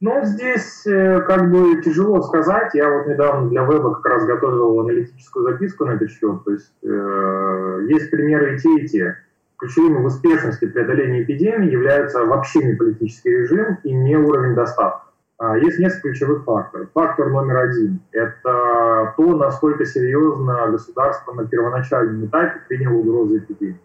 Ну, 0.00 0.24
здесь 0.24 0.86
э, 0.86 1.20
как 1.26 1.50
бы 1.50 1.82
тяжело 1.82 2.22
сказать. 2.22 2.72
Я 2.72 2.88
вот 2.88 3.06
недавно 3.06 3.50
для 3.50 3.64
веба 3.64 3.96
как 3.96 4.14
раз 4.14 4.24
готовил 4.24 4.80
аналитическую 4.80 5.44
записку 5.44 5.84
на 5.84 5.96
этот 5.96 6.10
счет. 6.10 6.42
То 6.42 6.52
есть 6.52 6.72
э, 6.82 7.86
есть 7.90 8.10
примеры 8.10 8.56
и 8.56 8.58
те, 8.58 8.76
и 8.76 8.88
те. 8.88 9.16
Ключевыми 9.58 9.98
в 9.98 10.06
успешности 10.06 10.64
преодоления 10.64 11.22
эпидемии 11.24 11.70
являются 11.70 12.24
вообще 12.24 12.60
не 12.60 12.76
политический 12.76 13.28
режим 13.28 13.76
и 13.84 13.92
не 13.92 14.16
уровень 14.16 14.54
доставки. 14.54 15.09
А, 15.40 15.56
есть 15.56 15.78
несколько 15.78 16.10
ключевых 16.10 16.44
факторов. 16.44 16.90
Фактор 16.92 17.30
номер 17.30 17.56
один– 17.56 18.00
это 18.12 19.14
то, 19.16 19.36
насколько 19.36 19.86
серьезно 19.86 20.68
государство 20.70 21.32
на 21.32 21.46
первоначальном 21.46 22.26
этапе 22.26 22.60
приняло 22.68 22.96
угрозу 22.96 23.38
эпидемии. 23.38 23.80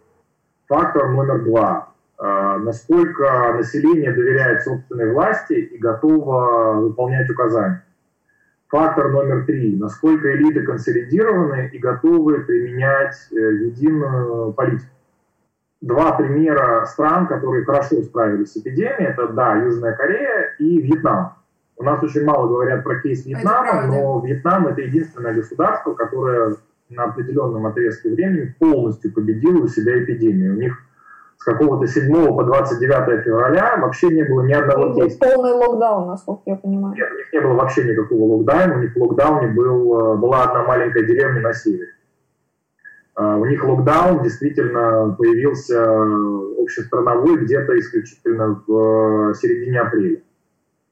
Фактор 0.67 1.11
номер 1.11 1.45
два 1.45 1.93
а,– 2.17 2.57
насколько 2.59 3.53
население 3.53 4.11
доверяет 4.11 4.63
собственной 4.63 5.13
власти 5.13 5.53
и 5.53 5.77
готово 5.77 6.73
выполнять 6.73 7.29
указания. 7.29 7.85
Фактор 8.67 9.11
номер 9.11 9.45
три– 9.45 9.77
насколько 9.79 10.35
элиты 10.35 10.63
консолидированы 10.63 11.69
и 11.71 11.77
готовы 11.77 12.41
применять 12.41 13.15
э, 13.31 13.35
единую 13.35 14.51
политику. 14.51 14.91
Два 15.79 16.17
примера 16.17 16.85
стран, 16.85 17.27
которые 17.27 17.63
хорошо 17.63 18.01
справились 18.01 18.51
с 18.51 18.57
эпидемией, 18.57 19.07
это, 19.07 19.29
да, 19.29 19.55
Южная 19.55 19.93
Корея 19.93 20.53
и 20.59 20.81
Вьетнам. 20.81 21.35
У 21.77 21.83
нас 21.83 22.01
очень 22.01 22.23
мало 22.23 22.47
говорят 22.47 22.83
про 22.83 23.01
кейс 23.01 23.25
Вьетнама, 23.25 23.87
но 23.87 24.21
Вьетнам 24.25 24.67
это 24.67 24.81
единственное 24.81 25.33
государство, 25.33 25.93
которое 25.93 26.55
на 26.89 27.05
определенном 27.05 27.65
отрезке 27.65 28.11
времени 28.11 28.55
полностью 28.59 29.13
победило 29.13 29.63
у 29.63 29.67
себя 29.67 30.01
эпидемию. 30.03 30.53
У 30.53 30.57
них 30.57 30.77
с 31.37 31.43
какого-то 31.43 31.87
7 31.87 32.35
по 32.35 32.43
29 32.43 33.23
февраля 33.23 33.77
вообще 33.77 34.07
не 34.09 34.23
было 34.23 34.43
ни 34.43 34.53
одного 34.53 34.93
кейса. 34.93 35.17
Полный 35.19 35.51
локдаун, 35.51 36.07
насколько 36.07 36.43
я 36.45 36.55
понимаю. 36.55 36.95
Нет, 36.95 37.11
у 37.11 37.17
них 37.17 37.33
не 37.33 37.41
было 37.41 37.53
вообще 37.53 37.83
никакого 37.83 38.35
локдауна. 38.35 38.75
У 38.75 38.79
них 38.79 38.95
в 38.95 39.01
локдауне 39.01 39.47
был, 39.49 40.13
э, 40.13 40.17
была 40.17 40.43
одна 40.43 40.63
маленькая 40.63 41.03
деревня 41.03 41.41
на 41.41 41.53
севере. 41.53 41.89
Э, 43.17 43.35
у 43.35 43.45
них 43.45 43.63
локдаун 43.63 44.23
действительно 44.23 45.13
появился 45.17 45.75
э, 45.75 46.61
общестрановой 46.63 47.37
где-то 47.37 47.77
исключительно 47.79 48.61
в 48.65 49.33
середине 49.35 49.81
апреля. 49.81 50.21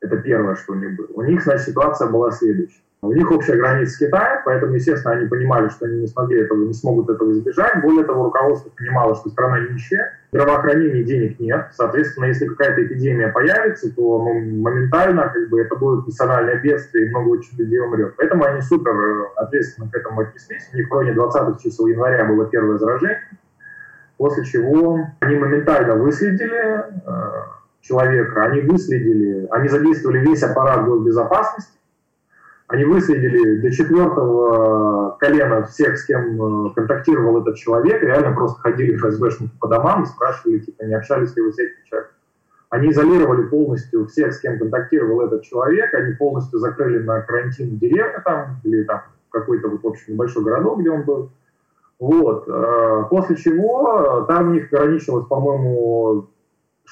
Это 0.04 0.18
первое, 0.18 0.56
что 0.56 0.74
у 0.74 0.76
них 0.76 0.98
было. 0.98 1.08
У 1.14 1.22
них, 1.24 1.42
значит, 1.42 1.68
ситуация 1.68 2.10
была 2.10 2.30
следующая. 2.32 2.82
У 3.02 3.14
них 3.14 3.30
общая 3.32 3.58
граница 3.58 3.92
с 3.92 3.98
Китаем, 3.98 4.42
поэтому, 4.46 4.76
естественно, 4.76 5.16
они 5.16 5.28
понимали, 5.28 5.68
что 5.70 5.86
они 5.86 6.02
не 6.02 6.08
смогли 6.08 6.42
этого, 6.42 6.66
не 6.66 6.74
смогут 6.74 7.10
этого 7.10 7.32
избежать. 7.32 7.82
Более 7.82 8.06
того, 8.06 8.26
руководство 8.26 8.70
понимало, 8.70 9.16
что 9.16 9.30
страна 9.30 9.60
нищая, 9.60 10.20
здравоохранения 10.32 11.04
денег 11.04 11.40
нет. 11.40 11.68
Соответственно, 11.72 12.26
если 12.26 12.48
какая-то 12.48 12.86
эпидемия 12.86 13.30
появится, 13.30 13.94
то 13.94 14.20
моментально 14.20 15.30
как 15.34 15.50
бы, 15.50 15.60
это 15.60 15.76
будет 15.76 16.06
национальное 16.06 16.56
бедствие, 16.62 17.08
и 17.08 17.10
много 17.10 17.30
очень 17.30 17.58
людей 17.58 17.80
умрет. 17.80 18.14
Поэтому 18.18 18.46
они 18.46 18.62
супер 18.62 18.92
э, 18.92 19.26
ответственно 19.36 19.90
к 19.90 19.96
этому 19.96 20.22
отнеслись. 20.22 20.70
У 20.74 20.78
них 20.78 20.90
в 20.90 20.94
районе 20.94 21.14
20 21.14 21.62
числа 21.62 21.90
января 21.90 22.26
было 22.26 22.46
первое 22.46 22.78
заражение, 22.78 23.20
после 24.18 24.46
чего 24.46 25.00
они 25.20 25.36
моментально 25.36 25.96
выследили 25.96 26.86
э, 27.06 27.44
человека, 27.84 28.44
они 28.44 28.62
выследили, 28.62 29.48
они 29.52 29.68
задействовали 29.68 30.20
весь 30.20 30.42
аппарат 30.42 30.86
госбезопасности, 30.86 31.78
они 32.68 32.86
выследили 32.86 33.60
до 33.60 33.72
четвертого 33.72 35.18
колена 35.20 35.64
всех, 35.66 35.98
с 35.98 36.06
кем 36.06 36.68
э, 36.68 36.74
контактировал 36.74 37.42
этот 37.42 37.58
человек, 37.58 38.02
реально 38.02 38.34
просто 38.34 38.62
ходили 38.62 38.96
ФСБшники 38.96 39.52
по 39.60 39.68
домам 39.68 40.04
и 40.04 40.06
спрашивали, 40.06 40.60
типа, 40.60 40.84
не 40.84 40.94
общались 40.94 41.36
ли 41.36 41.44
вы 41.44 41.52
с 41.52 41.60
этим 41.60 41.84
человеком. 41.84 42.16
Они 42.70 42.90
изолировали 42.90 43.44
полностью 43.48 44.08
всех, 44.08 44.34
с 44.34 44.40
кем 44.40 44.58
контактировал 44.58 45.22
этот 45.22 45.44
человек, 45.44 45.94
они 45.94 46.14
полностью 46.14 46.60
закрыли 46.60 47.04
на 47.04 47.22
карантин 47.22 47.78
деревню 47.78 48.22
там, 48.24 48.60
или 48.64 48.84
там 48.84 49.04
какой-то, 49.30 49.68
вот, 49.68 49.84
в 49.84 49.88
общем, 49.88 50.14
небольшой 50.14 50.44
городок, 50.44 50.80
где 50.80 50.90
он 50.90 51.04
был. 51.04 51.32
Вот. 52.00 52.48
Э, 52.48 53.04
после 53.10 53.36
чего 53.36 54.24
э, 54.24 54.28
там 54.28 54.50
у 54.50 54.54
них 54.54 54.72
ограничилось, 54.72 55.28
по-моему, 55.28 56.30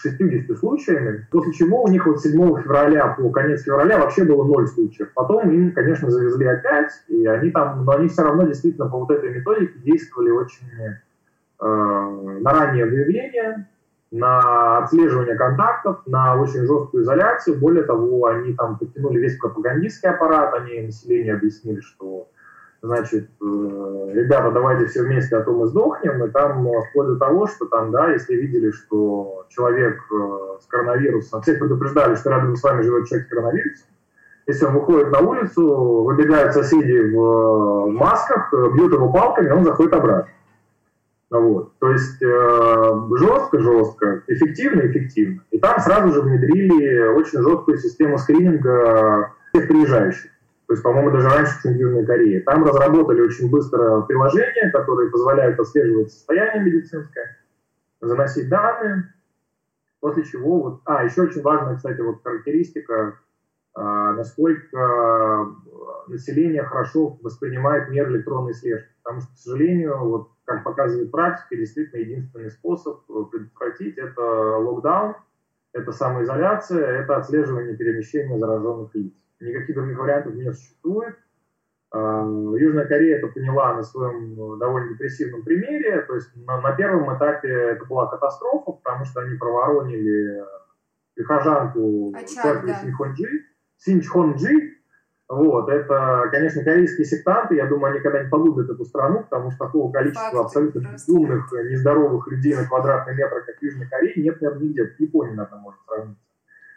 60 0.02 0.58
случаями, 0.58 1.28
после 1.32 1.54
чего 1.54 1.84
у 1.84 1.88
них 1.88 2.06
вот 2.06 2.22
7 2.22 2.34
февраля 2.62 3.16
по 3.18 3.30
конец 3.30 3.64
февраля 3.64 4.00
вообще 4.00 4.24
было 4.24 4.44
ноль 4.44 4.68
случаев. 4.68 5.12
Потом 5.14 5.50
им, 5.52 5.72
конечно, 5.74 6.10
завезли 6.10 6.48
опять, 6.48 6.92
и 7.08 7.26
они 7.26 7.52
там, 7.52 7.86
но 7.86 7.94
они 7.94 8.08
все 8.08 8.24
равно 8.24 8.44
действительно 8.44 8.90
по 8.90 9.00
вот 9.00 9.12
этой 9.12 9.30
методике 9.30 9.80
действовали 9.80 10.32
очень 10.32 10.68
э, 10.80 11.68
на 12.42 12.52
раннее 12.52 12.86
выявление, 12.86 13.68
на 14.12 14.80
отслеживание 14.80 15.36
контактов, 15.36 16.02
на 16.06 16.40
очень 16.40 16.66
жесткую 16.66 17.04
изоляцию. 17.04 17.60
Более 17.60 17.84
того, 17.84 18.26
они 18.26 18.54
там 18.54 18.78
подтянули 18.78 19.20
весь 19.20 19.38
пропагандистский 19.38 20.10
аппарат, 20.10 20.54
они 20.54 20.82
населению 20.82 21.38
объяснили, 21.38 21.80
что 21.80 22.28
значит, 22.82 23.30
э, 23.42 24.10
ребята, 24.14 24.52
давайте 24.52 24.86
все 24.88 25.04
вместе, 25.04 25.36
а 25.36 25.42
то 25.42 25.52
мы 25.52 25.68
сдохнем, 25.68 26.24
и 26.26 26.30
там 26.30 26.68
э, 26.68 26.82
вплоть 26.90 27.08
до 27.08 27.18
того, 27.18 27.48
что 27.48 27.66
там, 27.66 27.92
да, 27.92 28.12
если 28.12 28.36
видели, 28.36 28.72
что 28.72 29.46
человек 29.50 30.00
э, 30.12 30.58
с 30.62 30.66
коронавирусом, 30.66 31.42
всех 31.42 31.60
предупреждали, 31.60 32.16
что 32.16 32.32
рядом 32.32 32.56
с 32.56 32.64
вами 32.64 32.82
живет 32.82 33.08
человек 33.08 33.28
с 33.28 33.30
коронавирусом, 33.30 33.88
если 34.48 34.66
он 34.66 34.74
выходит 34.74 35.12
на 35.12 35.20
улицу, 35.20 36.04
выбегают 36.04 36.54
соседи 36.54 37.14
в 37.14 37.88
масках, 37.92 38.52
бьют 38.74 38.92
его 38.92 39.12
палками, 39.12 39.52
он 39.52 39.64
заходит 39.64 39.94
обратно. 39.94 40.32
Вот. 41.30 41.78
То 41.80 41.92
есть 41.92 42.20
жестко-жестко, 42.20 44.24
эффективно-эффективно. 44.28 45.44
И 45.52 45.60
там 45.60 45.80
сразу 45.80 46.12
же 46.12 46.22
внедрили 46.22 47.14
очень 47.14 47.42
жесткую 47.42 47.78
систему 47.78 48.18
скрининга 48.18 49.32
всех 49.54 49.70
приезжающих. 49.70 50.31
То 50.72 50.74
есть, 50.74 50.84
по-моему, 50.84 51.12
даже 51.12 51.28
раньше, 51.28 51.62
чем 51.62 51.74
в 51.74 51.76
Южной 51.76 52.06
Корее. 52.06 52.40
Там 52.44 52.64
разработали 52.64 53.20
очень 53.20 53.50
быстро 53.50 54.04
приложения, 54.04 54.72
которые 54.72 55.12
позволяют 55.12 55.60
отслеживать 55.60 56.14
состояние 56.14 56.64
медицинское, 56.64 57.40
заносить 58.00 58.48
данные, 58.48 59.14
после 60.00 60.24
чего... 60.24 60.62
Вот, 60.62 60.82
а, 60.86 61.04
еще 61.04 61.24
очень 61.24 61.42
важная, 61.42 61.76
кстати, 61.76 62.00
вот 62.00 62.24
характеристика, 62.24 63.20
а, 63.74 64.14
насколько 64.14 65.50
население 66.08 66.64
хорошо 66.64 67.20
воспринимает 67.22 67.90
меры 67.90 68.14
электронной 68.14 68.54
слежки. 68.54 68.88
Потому 69.04 69.20
что, 69.24 69.34
к 69.34 69.38
сожалению, 69.40 69.98
вот, 69.98 70.30
как 70.46 70.64
показывает 70.64 71.12
практика, 71.12 71.58
действительно 71.58 72.00
единственный 72.00 72.50
способ 72.50 73.06
предотвратить 73.30 73.98
это 73.98 74.22
локдаун– 74.22 75.16
это 75.74 75.92
самоизоляция, 75.92 77.02
это 77.02 77.18
отслеживание 77.18 77.76
перемещения 77.76 78.38
зараженных 78.38 78.94
лиц. 78.96 79.14
Никаких 79.42 79.76
других 79.76 79.98
вариантов 79.98 80.34
не 80.36 80.52
существует. 80.52 81.16
А, 81.92 82.24
Южная 82.24 82.86
Корея 82.86 83.18
это 83.18 83.28
поняла 83.28 83.76
на 83.76 83.84
своем 83.84 84.58
довольно 84.60 84.94
депрессивном 84.94 85.44
примере. 85.44 86.02
То 86.02 86.16
есть 86.16 86.30
на, 86.36 86.62
на 86.62 86.72
первом 86.74 87.16
этапе 87.16 87.50
это 87.50 87.86
была 87.86 88.08
катастрофа, 88.08 88.72
потому 88.72 89.06
что 89.06 89.22
они 89.22 89.38
проворонили 89.38 90.44
прихожанку 91.16 92.14
церкви 92.26 92.68
да. 92.68 92.76
Синьхонджи, 92.76 93.46
Синьхонджи, 93.78 94.82
вот, 95.32 95.70
это, 95.70 96.28
конечно, 96.30 96.62
корейские 96.62 97.06
сектанты, 97.06 97.56
я 97.56 97.66
думаю, 97.66 97.94
они 97.94 98.02
когда-нибудь 98.02 98.30
погубят 98.30 98.70
эту 98.70 98.84
страну, 98.84 99.24
потому 99.24 99.50
что 99.50 99.66
такого 99.66 99.90
количества 99.90 100.30
Факт, 100.30 100.46
абсолютно 100.48 100.80
безумных, 100.92 101.50
нездоровых 101.54 102.28
людей 102.28 102.54
на 102.54 102.66
квадратный 102.66 103.16
метр, 103.16 103.42
как 103.46 103.58
в 103.58 103.64
Южной 103.64 103.88
Корее, 103.88 104.14
нет, 104.18 104.42
наверное, 104.42 104.68
нигде. 104.68 104.88
В 104.88 105.00
Японии, 105.00 105.34
наверное, 105.34 105.60
может 105.60 105.80
сравниться. 105.88 106.22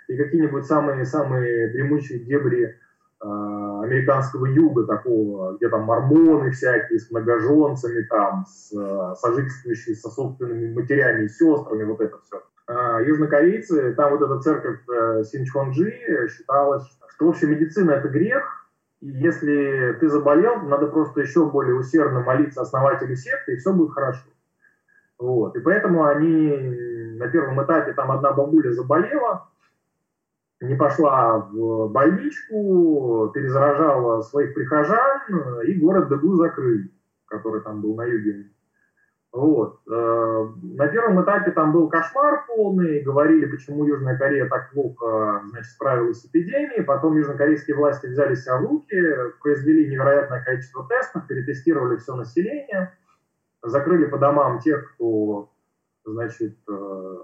И 0.09 0.17
какие-нибудь 0.17 0.67
самые-самые 0.67 1.69
дремучие 1.69 2.19
дебри 2.21 2.65
э, 2.65 2.75
американского 3.25 4.47
юга 4.47 4.87
такого, 4.87 5.57
где 5.57 5.69
там 5.69 5.83
мормоны 5.83 6.51
всякие 6.51 6.99
с 6.99 7.11
многоженцами, 7.11 8.03
там, 8.03 8.45
с, 8.47 8.73
э, 8.73 9.15
сожительствующие 9.17 9.97
со 9.97 10.11
собственными 10.11 10.75
матерями 10.75 11.25
и 11.25 11.29
сестрами, 11.29 11.85
вот 11.85 12.01
это 12.01 12.19
все. 12.23 12.43
Э, 12.67 13.05
южнокорейцы, 13.07 13.95
там 13.95 14.17
вот 14.17 14.23
эта 14.23 14.41
церковь 14.41 14.81
э, 14.89 15.25
Синчхонджи 15.25 16.29
считалась, 16.29 16.85
что, 17.09 17.27
в 17.27 17.29
общем, 17.31 17.51
медицина– 17.51 17.91
это 17.93 18.09
грех, 18.09 18.43
и 19.01 19.09
если 19.09 19.97
ты 20.01 20.09
заболел, 20.09 20.63
надо 20.63 20.87
просто 20.87 21.21
еще 21.21 21.45
более 21.51 21.75
усердно 21.75 22.21
молиться 22.21 22.63
основателю 22.63 23.17
секты, 23.17 23.53
и 23.53 23.57
все 23.57 23.73
будет 23.73 23.93
хорошо. 23.93 24.25
Вот. 25.19 25.57
И 25.57 25.61
поэтому 25.61 26.05
они 26.05 27.17
на 27.19 27.29
первом 27.29 27.63
этапе, 27.63 27.93
там 27.93 28.11
одна 28.11 28.33
бабуля 28.33 28.73
заболела, 28.73 29.49
не 30.67 30.75
пошла 30.75 31.39
в 31.39 31.89
больничку, 31.89 33.31
перезаражала 33.35 34.23
своих 34.23 34.55
прихожан, 34.55 35.21
и 35.67 35.75
город 35.75 36.09
Дагу 36.09 36.35
закрыли, 36.37 36.91
который 37.27 37.63
там 37.63 37.81
был 37.81 37.95
на 37.95 38.05
юге 38.05 38.51
вот. 39.35 39.81
Э, 39.91 40.49
на 40.63 40.87
первом 40.87 41.21
этапе 41.21 41.51
там 41.51 41.73
был 41.73 41.89
кошмар 41.89 42.47
полный, 42.47 43.03
говорили, 43.03 43.47
почему 43.47 43.85
Южная 43.85 44.17
Корея 44.17 44.49
так 44.49 44.71
плохо 44.71 45.43
значит, 45.49 45.73
справилась 45.73 46.21
с 46.21 46.27
эпидемией. 46.27 46.85
Потом 46.85 47.17
южнокорейские 47.17 47.77
власти 47.77 48.07
взяли 48.07 48.37
себя 48.37 48.59
в 48.59 48.65
руки, 48.65 48.97
произвели 49.43 49.91
невероятное 49.91 50.41
количество 50.45 50.87
тестов, 50.87 51.27
перетестировали 51.27 51.97
все 51.97 52.15
население, 52.15 52.97
закрыли 53.61 54.07
по 54.07 54.19
домам 54.19 54.61
тех, 54.61 54.95
кто 54.95 55.51
значит, 56.05 56.57
э, 56.69 57.17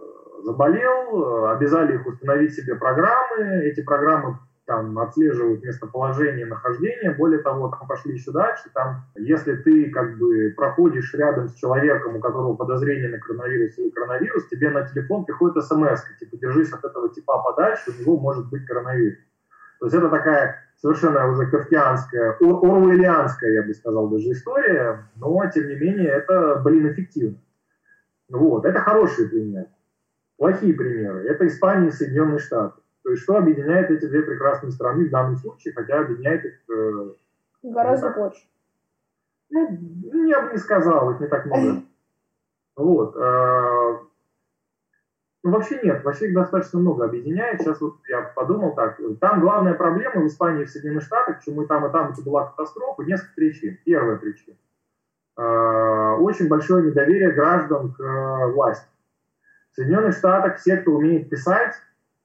заболел, 0.44 1.47
обязали 1.49 1.94
их 1.94 2.06
установить 2.06 2.54
себе 2.54 2.75
программы. 2.75 3.64
Эти 3.64 3.82
программы 3.82 4.38
там 4.66 4.97
отслеживают 5.00 5.64
местоположение, 5.64 6.47
нахождение. 6.47 7.11
Более 7.12 7.40
того, 7.40 7.68
там 7.68 7.88
пошли 7.88 8.14
еще 8.14 8.30
дальше. 8.30 8.70
Там, 8.73 9.04
если 9.16 9.56
ты 9.56 9.90
как 9.90 10.16
бы 10.16 10.54
проходишь 10.56 11.12
рядом 11.14 11.49
с 11.49 11.54
человеком, 11.54 12.16
у 12.16 12.20
которого 12.20 12.54
подозрение 12.54 13.09
на 13.09 13.18
коронавирус 13.18 13.76
или 13.78 13.90
коронавирус, 13.90 14.47
тебе 14.47 14.70
на 14.70 14.87
телефон 14.87 15.25
приходит 15.25 15.64
смс, 15.64 16.04
типа, 16.20 16.37
держись 16.37 16.73
от 16.73 16.85
этого 16.85 17.09
типа 17.09 17.42
подальше, 17.42 17.90
у 17.90 18.00
него 18.00 18.20
может 18.20 18.49
быть 18.49 18.64
коронавирус. 18.64 19.18
То 19.80 19.87
есть 19.87 19.97
это 19.97 20.09
такая 20.09 20.56
совершенно 20.76 21.26
уже 21.28 21.47
кавкианская, 21.47 22.37
ор 22.40 22.64
орвелианская, 22.64 23.50
я 23.52 23.62
бы 23.62 23.75
сказал, 23.75 24.09
даже 24.09 24.30
история, 24.30 25.04
но, 25.16 25.42
тем 25.52 25.68
не 25.68 25.75
менее, 25.75 26.09
это, 26.09 26.61
блин, 26.64 26.92
эффективно. 26.92 27.38
Вот, 28.28 28.64
это 28.64 28.80
хорошие 28.80 29.28
примеры. 29.28 29.66
Плохие 30.40 30.73
примеры. 30.73 31.26
Это 31.28 31.47
Испания 31.47 31.88
и 31.88 31.92
Соединенные 31.92 32.38
Штаты. 32.38 32.80
То 33.02 33.11
есть 33.11 33.25
что 33.25 33.37
объединяет 33.37 33.90
эти 33.90 34.06
две 34.06 34.23
прекрасные 34.23 34.73
страны 34.73 35.04
в 35.04 35.11
данном 35.11 35.37
случае, 35.37 35.75
хотя 35.75 36.00
объединяет 36.00 36.42
их... 36.47 36.54
Э, 36.75 37.11
Гораздо 37.62 38.09
больше. 38.09 38.40
Ну, 39.50 40.25
я 40.26 40.40
бы 40.40 40.52
не 40.52 40.56
сказал, 40.56 41.11
их 41.11 41.20
не 41.20 41.26
так 41.26 41.44
много. 41.44 41.82
Вот. 42.76 43.14
Э, 43.18 43.99
ну, 45.42 45.50
вообще 45.50 45.78
нет, 45.82 46.02
вообще 46.04 46.28
их 46.28 46.35
достаточно 46.35 46.78
много 46.78 47.04
объединяет. 47.04 47.61
Сейчас 47.61 47.78
вот 47.82 47.97
я 48.09 48.23
подумал 48.23 48.75
так, 48.75 48.99
там 49.20 49.42
главная 49.42 49.75
проблема 49.75 50.23
в 50.23 50.26
Испании 50.26 50.62
и 50.62 50.64
в 50.64 50.70
Соединенных 50.70 51.02
Штатах, 51.02 51.40
почему 51.40 51.64
и 51.64 51.66
там, 51.66 51.85
и 51.85 51.92
там 51.92 52.12
это 52.12 52.23
была 52.23 52.47
катастрофа, 52.47 53.02
несколько 53.02 53.35
причин. 53.35 53.76
Первая 53.85 54.16
причина. 54.16 54.56
Э, 55.37 56.16
очень 56.18 56.49
большое 56.49 56.87
недоверие 56.87 57.32
граждан 57.32 57.92
к 57.92 58.00
э, 58.00 58.52
власти. 58.52 58.87
В 59.81 59.83
Соединенных 59.83 60.15
Штатах 60.15 60.59
все, 60.59 60.77
кто 60.77 60.93
умеет 60.93 61.31
писать, 61.31 61.73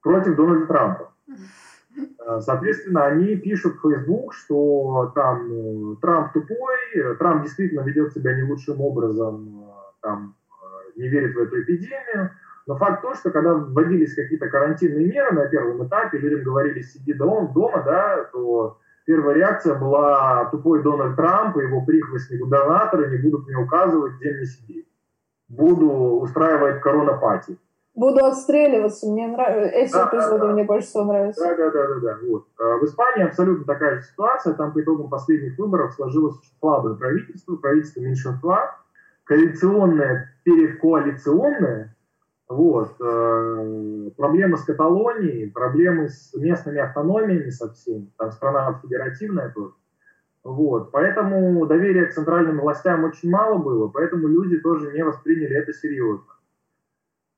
против 0.04 0.36
Дональда 0.36 0.68
Трампа. 0.68 1.12
Э, 2.28 2.42
соответственно, 2.42 3.06
они 3.06 3.38
пишут 3.38 3.76
в 3.76 3.82
Facebook, 3.82 4.34
что 4.34 5.14
там 5.16 5.48
э, 5.50 5.96
Трамп 6.02 6.34
тупой, 6.34 7.16
Трамп 7.18 7.44
действительно 7.44 7.82
ведет 7.82 8.12
себя 8.12 8.36
не 8.36 8.44
лучшим 8.44 8.82
образом, 8.82 9.64
э, 9.64 9.72
там, 10.02 10.36
не 10.98 11.08
верит 11.08 11.34
в 11.34 11.40
эту 11.40 11.62
эпидемию. 11.62 12.32
Но 12.68 12.76
факт 12.76 13.02
то, 13.02 13.14
что 13.14 13.32
когда 13.32 13.54
вводились 13.54 14.14
какие-то 14.14 14.50
карантинные 14.50 15.06
меры 15.06 15.32
на 15.36 15.46
первом 15.46 15.88
этапе, 15.88 16.18
людям 16.18 16.44
говорили 16.44 16.82
сиди 16.82 17.14
дома, 17.14 17.54
дома 17.54 17.82
да, 17.86 18.26
то 18.34 18.78
первая 19.06 19.36
реакция 19.36 19.76
была 19.76 20.50
тупой 20.52 20.84
Дональд 20.84 21.16
Трамп 21.16 21.56
и 21.56 21.62
его 21.62 21.86
прихвостни 21.86 22.36
губернаторы 22.36 23.10
не 23.10 23.20
будут 23.20 23.48
мне 23.48 23.56
указывать, 23.56 24.16
где 24.16 24.34
мне 24.34 24.46
сидеть. 24.46 24.88
Буду 25.48 26.20
устраивать 26.22 26.82
коронапати. 26.82 27.58
Буду 27.96 28.26
отстреливаться, 28.26 29.08
мне 29.10 29.28
нравится. 29.28 29.72
Эти 29.74 29.94
да, 29.94 30.10
эпизоды 30.10 30.48
да, 30.48 30.52
мне 30.52 30.64
больше 30.66 30.88
всего 30.88 31.06
нравятся. 31.06 31.42
Да, 31.46 31.56
да, 31.56 31.72
да, 31.72 31.88
да, 31.88 32.00
да. 32.02 32.18
Вот. 32.28 32.48
А 32.60 32.78
в 32.78 32.84
Испании 32.84 33.26
абсолютно 33.26 33.64
такая 33.66 33.96
же 33.96 34.02
ситуация. 34.04 34.54
Там 34.54 34.74
по 34.74 34.82
итогам 34.82 35.10
последних 35.10 35.58
выборов 35.58 35.94
сложилось 35.94 36.36
слабое 36.60 36.96
правительство, 36.96 37.56
правительство 37.56 38.02
меньшинства, 38.02 38.76
коалиционное, 39.24 40.36
перекоалиционное. 40.44 41.96
Вот. 42.50 42.96
Э, 43.00 44.10
проблемы 44.18 44.58
с 44.58 44.64
Каталонией, 44.66 45.50
проблемы 45.50 46.10
с 46.10 46.34
местными 46.34 46.80
автономиями 46.80 47.50
совсем. 47.50 48.12
Там 48.18 48.32
страна 48.32 48.78
федеративная 48.84 49.54
тоже. 49.56 49.74
Вот. 50.46 50.92
Поэтому 50.92 51.66
доверия 51.66 52.06
к 52.06 52.14
центральным 52.14 52.60
властям 52.60 53.04
очень 53.04 53.32
мало 53.32 53.58
было, 53.58 53.88
поэтому 53.88 54.28
люди 54.28 54.60
тоже 54.60 54.92
не 54.94 55.04
восприняли 55.04 55.56
это 55.56 55.74
серьезно. 55.74 56.24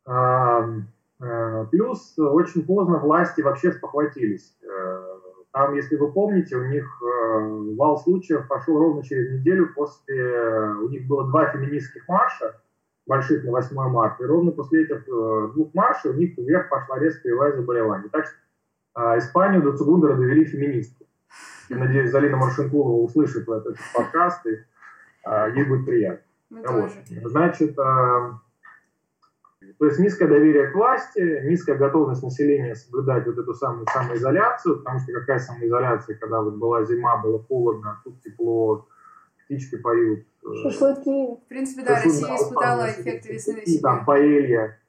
Э, 0.05 1.65
плюс 1.71 2.19
очень 2.19 2.65
поздно 2.65 2.99
власти 2.99 3.39
вообще 3.39 3.71
спохватились. 3.71 4.53
Э, 4.61 5.19
там, 5.53 5.73
если 5.75 5.95
вы 5.95 6.11
помните, 6.11 6.57
у 6.57 6.65
них 6.65 6.83
э, 7.01 7.75
вал 7.77 7.97
случаев 7.97 8.45
пошел 8.49 8.77
ровно 8.77 9.01
через 9.03 9.39
неделю 9.39 9.73
после... 9.73 10.75
У 10.81 10.89
них 10.89 11.07
было 11.07 11.29
два 11.29 11.45
феминистских 11.45 12.05
марша, 12.09 12.61
больших 13.05 13.45
на 13.45 13.51
8 13.51 13.73
марта, 13.89 14.25
и 14.25 14.27
ровно 14.27 14.51
после 14.51 14.83
этих 14.83 15.05
двух 15.53 15.73
маршей 15.73 16.11
у 16.11 16.15
них 16.15 16.37
вверх 16.37 16.67
пошла 16.69 16.99
резкая 16.99 17.31
боевая 17.31 17.53
заболевание. 17.53 18.09
Так 18.09 18.25
что 18.25 19.17
Испанию 19.17 19.63
до 19.63 19.77
Цугундера 19.77 20.15
довели 20.15 20.43
феминистки. 20.43 21.06
Я 21.69 21.77
надеюсь, 21.77 22.11
Залина 22.11 22.37
Маршинкулова 22.37 23.01
услышит 23.01 23.47
этот 23.47 23.77
подкаст, 23.93 24.45
и 24.45 24.59
ей 25.55 25.65
будет 25.65 25.85
приятно. 25.85 26.23
Вот. 26.49 26.91
Значит, 27.25 27.77
то 29.79 29.85
есть 29.85 29.99
низкое 29.99 30.27
доверие 30.27 30.67
к 30.67 30.75
власти, 30.75 31.41
низкая 31.45 31.77
готовность 31.77 32.23
населения 32.23 32.73
соблюдать 32.75 33.27
вот 33.27 33.37
эту 33.37 33.53
самую 33.53 33.85
самоизоляцию, 33.91 34.77
потому 34.77 34.99
что 34.99 35.11
какая 35.13 35.39
самоизоляция, 35.39 36.17
когда 36.17 36.41
вот 36.41 36.55
была 36.55 36.83
зима, 36.83 37.17
было 37.17 37.43
холодно, 37.43 37.91
а 37.91 38.01
тут 38.03 38.19
тепло, 38.21 38.87
птички 39.45 39.75
поют. 39.75 40.25
Э, 40.43 40.53
Шашлыки. 40.63 41.35
В 41.35 41.47
принципе, 41.47 41.83
да, 41.83 42.01
Россия 42.03 42.35
испытала 42.35 42.89
эффект 42.89 43.25
весны 43.27 43.65
себе. 43.65 43.81
Там 43.81 44.05
паэлья. 44.05 44.79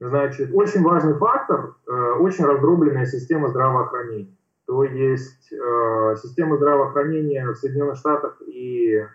Значит, 0.00 0.50
очень 0.54 0.82
важный 0.82 1.14
фактор, 1.14 1.76
э, 1.86 1.92
очень 2.18 2.44
раздробленная 2.44 3.06
система 3.06 3.48
здравоохранения 3.48 4.34
то 4.74 4.82
есть 4.82 5.52
э, 5.52 6.16
система 6.20 6.56
здравоохранения 6.56 7.46
в 7.46 7.54
Соединенных 7.54 7.96
Штатах 7.96 8.42
и 8.44 8.96
э, 8.96 9.06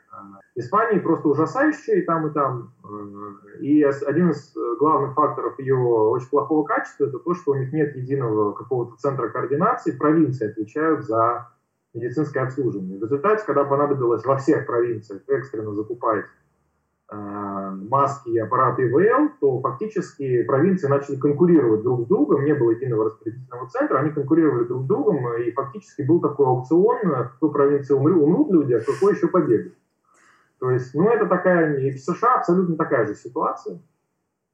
Испании 0.56 1.00
просто 1.00 1.28
ужасающая 1.28 1.96
и 1.96 2.02
там, 2.04 2.28
и 2.28 2.34
там. 2.34 2.74
Э, 2.86 3.60
и 3.60 3.84
один 3.84 4.30
из 4.30 4.56
главных 4.80 5.16
факторов 5.16 5.60
ее 5.60 5.76
очень 5.76 6.30
плохого 6.30 6.64
качества 6.64 7.08
это 7.08 7.20
то, 7.20 7.34
что 7.34 7.52
у 7.52 7.56
них 7.56 7.74
нет 7.74 7.94
единого 7.94 8.54
какого-то 8.54 8.96
центра 8.96 9.28
координации, 9.28 9.92
провинции 9.92 10.50
отвечают 10.50 11.06
за 11.06 11.50
медицинское 11.94 12.40
обслуживание. 12.40 12.98
В 12.98 13.04
результате, 13.04 13.44
когда 13.46 13.66
понадобилось 13.66 14.24
во 14.24 14.38
всех 14.38 14.66
провинциях 14.66 15.24
экстренно 15.28 15.74
закупать 15.74 16.24
Э, 16.24 16.49
маски 17.12 18.30
и 18.30 18.38
аппараты 18.38 18.88
ИВЛ, 18.88 19.32
то 19.40 19.62
фактически 19.62 20.44
провинции 20.44 20.88
начали 20.88 21.16
конкурировать 21.16 21.82
друг 21.82 22.02
с 22.02 22.08
другом, 22.08 22.46
не 22.46 22.54
было 22.54 22.72
единого 22.72 23.06
распределительного 23.06 23.68
центра, 23.70 24.00
они 24.00 24.12
конкурировали 24.12 24.66
друг 24.66 24.84
с 24.84 24.88
другом, 24.88 25.34
и 25.38 25.52
фактически 25.52 26.04
был 26.04 26.20
такой 26.22 26.46
аукцион, 26.46 26.98
в 27.04 27.32
какой 27.34 27.52
провинции 27.52 27.94
умрут, 27.94 28.22
умрут 28.22 28.52
люди, 28.52 28.74
а 28.74 28.80
в 28.80 28.86
какой 28.86 29.14
еще 29.14 29.28
побегут. 29.28 29.74
То 30.60 30.72
есть, 30.72 30.94
ну, 30.94 31.10
это 31.10 31.26
такая, 31.26 31.78
и 31.80 31.92
в 31.92 32.00
США 32.00 32.36
абсолютно 32.36 32.76
такая 32.76 33.08
же 33.08 33.16
ситуация. 33.16 33.80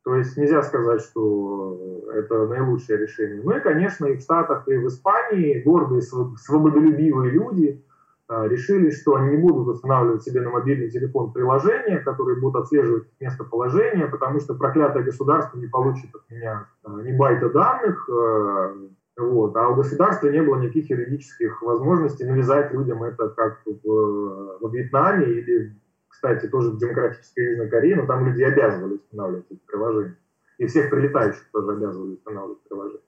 То 0.04 0.16
есть 0.16 0.38
нельзя 0.38 0.62
сказать, 0.62 1.02
что 1.02 2.06
это 2.14 2.46
наилучшее 2.46 3.00
решение. 3.00 3.42
Ну 3.44 3.58
и, 3.58 3.60
конечно, 3.60 4.06
и 4.06 4.16
в 4.16 4.22
Штатах, 4.22 4.68
и 4.68 4.78
в 4.78 4.88
Испании 4.88 5.64
гордые, 5.64 6.04
свободолюбивые 6.04 7.32
люди 7.32 7.84
решили, 8.30 8.90
что 8.90 9.16
они 9.16 9.36
не 9.36 9.38
будут 9.38 9.68
устанавливать 9.68 10.24
себе 10.24 10.42
на 10.42 10.50
мобильный 10.50 10.90
телефон 10.90 11.32
приложения, 11.32 12.00
которые 12.00 12.40
будут 12.40 12.64
отслеживать 12.64 13.08
местоположение, 13.20 14.08
потому 14.08 14.40
что 14.40 14.56
проклятое 14.56 15.04
государство 15.04 15.58
не 15.58 15.68
получит 15.68 16.14
от 16.16 16.30
меня 16.30 16.68
а, 16.84 17.02
ни 17.02 17.16
байта 17.16 17.50
данных, 17.50 18.10
а, 18.10 18.74
вот, 19.18 19.56
а 19.56 19.70
у 19.70 19.76
государства 19.76 20.28
не 20.28 20.42
было 20.42 20.58
никаких 20.58 20.90
юридических 20.90 21.62
возможностей 21.62 22.26
навязать 22.26 22.74
людям 22.74 23.04
это 23.04 23.30
как 23.30 23.62
в, 23.66 24.60
в 24.60 24.74
Вьетнаме 24.74 25.26
или 25.26 25.76
кстати, 26.16 26.48
тоже 26.48 26.72
в 26.72 26.78
демократической 26.78 27.52
Южной 27.52 27.70
Корее, 27.70 27.98
но 27.98 28.06
там 28.06 28.26
люди 28.26 28.42
обязывали 28.42 28.96
устанавливать 28.96 29.46
эти 29.50 29.60
приложения. 29.68 30.18
И 30.58 30.66
всех 30.66 30.90
прилетающих 30.90 31.44
тоже 31.52 31.72
обязывали 31.72 32.14
устанавливать 32.14 32.62
приложения. 32.64 33.04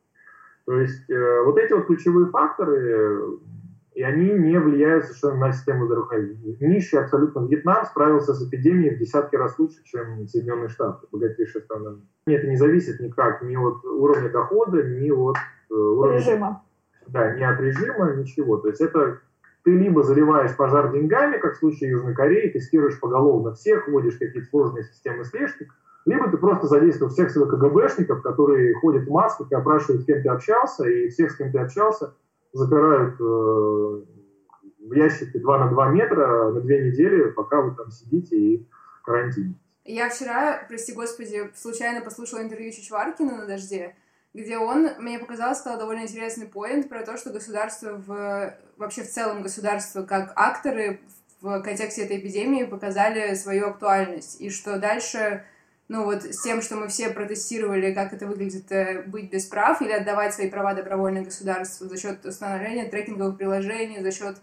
То 0.65 0.73
есть 0.73 1.09
э, 1.09 1.43
вот 1.45 1.57
эти 1.57 1.71
вот 1.71 1.85
ключевые 1.85 2.27
факторы, 2.27 3.39
и 3.97 4.03
они 4.03 4.29
не 4.29 4.59
влияют 4.59 5.05
совершенно 5.05 5.47
на 5.47 5.53
систему 5.53 5.87
здравоохранения. 5.87 6.55
Нищий 6.59 6.99
абсолютно 6.99 7.47
Вьетнам 7.47 7.83
справился 7.83 8.35
с 8.35 8.47
эпидемией 8.47 8.95
в 8.95 8.99
десятки 8.99 9.35
раз 9.35 9.57
лучше, 9.57 9.83
чем 9.85 10.27
Соединенные 10.27 10.69
Штаты, 10.69 11.07
богатейшая 11.11 11.63
страна. 11.63 11.95
Это 12.27 12.45
не 12.45 12.57
зависит 12.57 12.99
никак 12.99 13.41
ни 13.41 13.55
от 13.55 13.83
уровня 13.83 14.29
дохода, 14.29 14.83
ни 14.83 15.09
от 15.09 15.37
э, 15.71 15.73
уровня... 15.73 16.19
Режима. 16.19 16.63
Да, 17.07 17.33
ни 17.33 17.41
от 17.41 17.59
режима, 17.59 18.13
ничего. 18.13 18.57
То 18.57 18.67
есть 18.67 18.81
это 18.81 19.19
ты 19.63 19.71
либо 19.71 20.03
заливаешь 20.03 20.55
пожар 20.55 20.93
деньгами, 20.93 21.39
как 21.39 21.55
в 21.55 21.57
случае 21.57 21.89
Южной 21.89 22.13
Кореи, 22.13 22.51
тестируешь 22.51 22.99
поголовно 22.99 23.55
всех, 23.55 23.87
вводишь 23.87 24.19
какие-то 24.19 24.47
сложные 24.47 24.83
системы 24.83 25.25
слежки, 25.25 25.67
либо 26.05 26.29
ты 26.29 26.37
просто 26.37 26.67
задействуешь 26.67 27.13
всех 27.13 27.31
своих 27.31 27.49
КГБшников, 27.49 28.21
которые 28.21 28.75
ходят 28.75 29.07
в 29.07 29.11
масках 29.11 29.51
и 29.51 29.55
опрашивают, 29.55 30.03
с 30.03 30.05
кем 30.05 30.21
ты 30.21 30.29
общался, 30.29 30.87
и 30.87 31.09
всех, 31.09 31.31
с 31.31 31.35
кем 31.35 31.51
ты 31.51 31.57
общался, 31.57 32.13
запирают 32.53 33.19
э, 33.19 33.23
в 33.23 34.93
ящике 34.93 35.39
2 35.39 35.65
на 35.65 35.71
2 35.71 35.89
метра 35.89 36.51
на 36.51 36.61
две 36.61 36.89
недели, 36.89 37.29
пока 37.31 37.61
вы 37.61 37.75
там 37.75 37.91
сидите 37.91 38.37
и 38.37 38.67
карантине. 39.03 39.55
Я 39.85 40.09
вчера, 40.09 40.65
прости 40.67 40.93
господи, 40.93 41.49
случайно 41.55 42.03
послушала 42.03 42.41
интервью 42.41 42.71
Чичваркина 42.71 43.37
на 43.37 43.45
«Дожде», 43.45 43.95
где 44.33 44.57
он, 44.57 44.89
мне 44.99 45.17
показалось, 45.17 45.59
сказал 45.59 45.79
довольно 45.79 46.01
интересный 46.01 46.45
поинт 46.45 46.89
про 46.89 47.05
то, 47.05 47.17
что 47.17 47.31
государство 47.31 47.93
в... 47.93 48.53
вообще 48.77 49.03
в 49.03 49.09
целом 49.09 49.41
государство 49.41 50.03
как 50.03 50.33
акторы 50.35 50.99
в 51.39 51.61
контексте 51.61 52.03
этой 52.03 52.19
эпидемии 52.19 52.65
показали 52.65 53.33
свою 53.35 53.67
актуальность, 53.67 54.41
и 54.41 54.49
что 54.49 54.77
дальше, 54.77 55.45
ну 55.87 56.03
вот 56.03 56.23
с 56.23 56.41
тем, 56.41 56.61
что 56.61 56.75
мы 56.75 56.89
все 56.89 57.09
протестировали, 57.09 57.93
как 57.93 58.13
это 58.13 58.27
выглядит 58.27 58.71
э, 58.71 59.03
быть 59.03 59.31
без 59.31 59.45
прав 59.45 59.81
или 59.81 59.91
отдавать 59.91 60.33
свои 60.33 60.49
права 60.49 60.73
добровольно 60.73 61.21
государству 61.21 61.87
за 61.87 61.97
счет 61.97 62.25
установления 62.25 62.85
трекинговых 62.85 63.37
приложений, 63.37 64.01
за 64.01 64.11
счет 64.11 64.37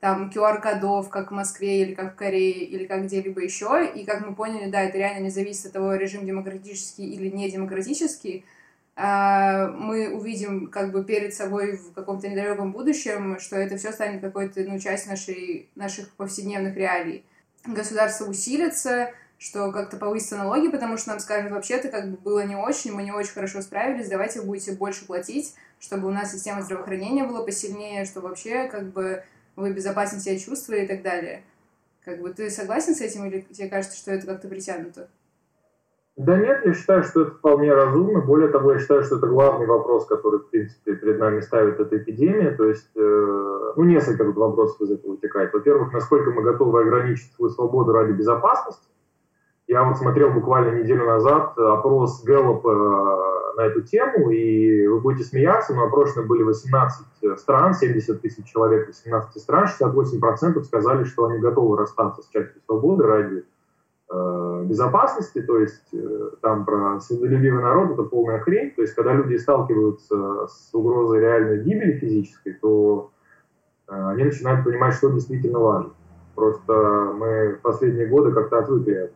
там 0.00 0.30
QR-кодов, 0.30 1.08
как 1.08 1.30
в 1.30 1.34
Москве 1.34 1.82
или 1.82 1.94
как 1.94 2.12
в 2.12 2.16
Корее 2.16 2.64
или 2.64 2.84
как 2.84 3.04
где-либо 3.04 3.40
еще. 3.40 3.90
И 3.94 4.04
как 4.04 4.24
мы 4.26 4.34
поняли, 4.34 4.70
да, 4.70 4.82
это 4.82 4.98
реально 4.98 5.24
не 5.24 5.30
зависит 5.30 5.66
от 5.66 5.72
того, 5.72 5.94
режим 5.94 6.26
демократический 6.26 7.10
или 7.10 7.28
не 7.28 7.50
демократический, 7.50 8.44
а, 8.96 9.68
мы 9.68 10.10
увидим 10.10 10.68
как 10.68 10.92
бы 10.92 11.04
перед 11.04 11.34
собой 11.34 11.76
в 11.76 11.92
каком-то 11.92 12.28
недалеком 12.28 12.70
будущем, 12.70 13.40
что 13.40 13.56
это 13.56 13.76
все 13.76 13.92
станет 13.92 14.20
какой-то 14.20 14.60
ну, 14.60 14.78
часть 14.78 15.08
нашей, 15.08 15.68
наших 15.74 16.10
повседневных 16.10 16.76
реалий. 16.76 17.24
Государство 17.66 18.26
усилится, 18.26 19.10
что 19.44 19.70
как-то 19.72 19.98
повысится 19.98 20.38
налоги, 20.38 20.68
потому 20.68 20.96
что 20.96 21.10
нам 21.10 21.18
скажут, 21.18 21.52
вообще-то 21.52 21.88
как 21.88 22.08
бы 22.10 22.16
было 22.16 22.44
не 22.44 22.56
очень, 22.56 22.94
мы 22.94 23.02
не 23.02 23.12
очень 23.12 23.34
хорошо 23.34 23.60
справились, 23.60 24.08
давайте 24.08 24.40
вы 24.40 24.46
будете 24.46 24.72
больше 24.72 25.06
платить, 25.06 25.54
чтобы 25.78 26.08
у 26.08 26.10
нас 26.10 26.32
система 26.32 26.62
здравоохранения 26.62 27.24
была 27.24 27.42
посильнее, 27.42 28.06
чтобы 28.06 28.28
вообще 28.28 28.68
как 28.68 28.84
бы 28.84 29.22
вы 29.54 29.74
безопаснее 29.74 30.22
себя 30.22 30.38
чувствовали 30.38 30.84
и 30.84 30.88
так 30.88 31.02
далее. 31.02 31.42
Как 32.06 32.22
бы 32.22 32.30
ты 32.30 32.48
согласен 32.48 32.94
с 32.94 33.02
этим 33.02 33.26
или 33.26 33.42
тебе 33.42 33.68
кажется, 33.68 33.98
что 33.98 34.12
это 34.12 34.26
как-то 34.26 34.48
притянуто? 34.48 35.08
Да 36.16 36.38
нет, 36.38 36.64
я 36.64 36.72
считаю, 36.72 37.02
что 37.02 37.22
это 37.22 37.32
вполне 37.32 37.74
разумно. 37.74 38.20
Более 38.20 38.48
того, 38.48 38.72
я 38.72 38.78
считаю, 38.78 39.04
что 39.04 39.18
это 39.18 39.26
главный 39.26 39.66
вопрос, 39.66 40.06
который, 40.06 40.40
в 40.40 40.48
принципе, 40.48 40.94
перед 40.94 41.18
нами 41.18 41.40
ставит 41.40 41.78
эта 41.80 41.98
эпидемия. 41.98 42.52
То 42.52 42.64
есть, 42.64 42.88
э, 42.94 43.72
ну, 43.76 43.82
несколько 43.82 44.24
тут 44.24 44.36
вопросов 44.36 44.80
из 44.80 44.92
этого 44.92 45.12
вытекает. 45.12 45.52
Во-первых, 45.52 45.92
насколько 45.92 46.30
мы 46.30 46.42
готовы 46.42 46.80
ограничить 46.80 47.32
свою 47.34 47.50
свободу 47.50 47.92
ради 47.92 48.12
безопасности. 48.12 48.86
Я 49.74 49.82
вот 49.82 49.98
смотрел 49.98 50.30
буквально 50.30 50.80
неделю 50.80 51.04
назад 51.04 51.58
опрос 51.58 52.22
Гэллопа 52.24 52.70
э, 52.70 53.56
на 53.56 53.66
эту 53.66 53.82
тему, 53.82 54.30
и 54.30 54.86
вы 54.86 55.00
будете 55.00 55.24
смеяться, 55.24 55.74
но 55.74 55.86
опрошены 55.86 56.26
были 56.26 56.42
18 56.42 57.38
стран, 57.38 57.74
70 57.74 58.20
тысяч 58.22 58.46
человек 58.46 58.86
18 58.86 59.42
стран, 59.42 59.66
68% 59.80 60.62
сказали, 60.62 61.04
что 61.04 61.26
они 61.26 61.38
готовы 61.38 61.76
расстаться 61.76 62.22
с 62.22 62.28
частью 62.28 62.62
свободы 62.66 63.04
ради 63.04 63.44
Э, 64.10 64.62
безопасности, 64.64 65.40
то 65.40 65.58
есть 65.58 65.92
э, 65.94 66.30
там 66.42 66.66
про 66.66 67.00
свободолюбивый 67.00 67.62
народ 67.62 67.92
это 67.92 68.02
полная 68.02 68.38
хрень, 68.38 68.70
то 68.72 68.82
есть 68.82 68.94
когда 68.94 69.14
люди 69.14 69.36
сталкиваются 69.36 70.46
с 70.46 70.70
угрозой 70.74 71.20
реальной 71.20 71.64
гибели 71.64 71.98
физической, 71.98 72.52
то 72.52 73.10
э, 73.88 74.10
они 74.10 74.24
начинают 74.24 74.62
понимать, 74.64 74.94
что 74.94 75.10
действительно 75.10 75.58
важно. 75.58 75.90
Просто 76.34 76.72
мы 77.14 77.54
в 77.54 77.62
последние 77.62 78.06
годы 78.06 78.32
как-то 78.32 78.58
отвыкли 78.58 78.94
от 78.94 79.12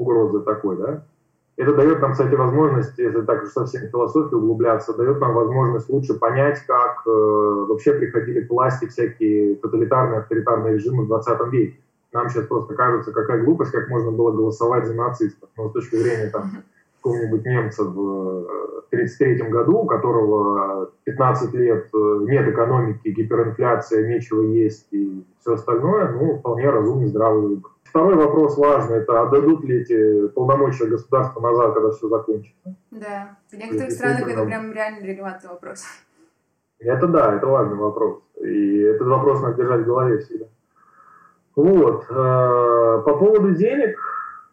угрозы 0.00 0.40
такой, 0.40 0.76
да. 0.76 1.04
Это 1.56 1.74
дает 1.74 2.00
нам, 2.00 2.12
кстати, 2.12 2.34
возможность, 2.34 2.98
если 2.98 3.20
так 3.20 3.42
уж 3.42 3.50
совсем 3.50 3.86
в 3.86 3.90
философию 3.90 4.38
углубляться, 4.38 4.96
дает 4.96 5.20
нам 5.20 5.34
возможность 5.34 5.90
лучше 5.90 6.14
понять, 6.14 6.58
как 6.66 7.02
э, 7.06 7.10
вообще 7.10 7.92
приходили 7.92 8.40
к 8.40 8.50
власти 8.50 8.86
всякие 8.86 9.56
тоталитарные, 9.56 10.20
авторитарные 10.20 10.74
режимы 10.74 11.04
в 11.04 11.08
20 11.08 11.52
веке 11.52 11.76
нам 12.12 12.28
сейчас 12.28 12.46
просто 12.46 12.74
кажется, 12.74 13.12
какая 13.12 13.42
глупость, 13.44 13.70
как 13.70 13.88
можно 13.88 14.10
было 14.10 14.32
голосовать 14.32 14.86
за 14.86 14.94
нацистов. 14.94 15.48
Но 15.56 15.68
с 15.68 15.72
точки 15.72 15.96
зрения 15.96 16.28
там, 16.30 16.50
какого-нибудь 17.00 17.44
немца 17.44 17.84
в 17.84 18.46
1933 18.90 19.40
э, 19.40 19.48
году, 19.48 19.78
у 19.78 19.86
которого 19.86 20.90
15 21.04 21.54
лет 21.54 21.88
э, 21.92 22.18
нет 22.22 22.48
экономики, 22.48 23.08
гиперинфляция, 23.08 24.06
нечего 24.06 24.42
есть 24.42 24.86
и 24.90 25.24
все 25.40 25.54
остальное, 25.54 26.10
ну, 26.12 26.38
вполне 26.38 26.68
разумный, 26.68 27.08
здравый 27.08 27.42
выбор. 27.48 27.70
Второй 27.84 28.14
вопрос 28.14 28.56
важный, 28.56 28.98
это 28.98 29.22
отдадут 29.22 29.64
ли 29.64 29.80
эти 29.80 30.28
полномочия 30.28 30.86
государства 30.86 31.40
назад, 31.40 31.74
когда 31.74 31.90
все 31.90 32.08
закончится? 32.08 32.76
Да, 32.90 33.36
в 33.50 33.56
некоторых 33.56 33.90
странах 33.90 34.28
это 34.28 34.44
прям 34.44 34.72
реально 34.72 35.04
релевантный 35.04 35.50
вопрос. 35.50 35.84
Это 36.78 37.06
да, 37.08 37.34
это 37.34 37.46
важный 37.46 37.76
вопрос. 37.76 38.22
И 38.40 38.78
этот 38.78 39.06
вопрос 39.08 39.42
надо 39.42 39.56
держать 39.56 39.82
в 39.82 39.86
голове 39.86 40.18
всегда. 40.18 40.46
Вот. 41.56 42.04
Э, 42.08 43.02
по 43.04 43.16
поводу 43.18 43.54
денег, 43.54 43.98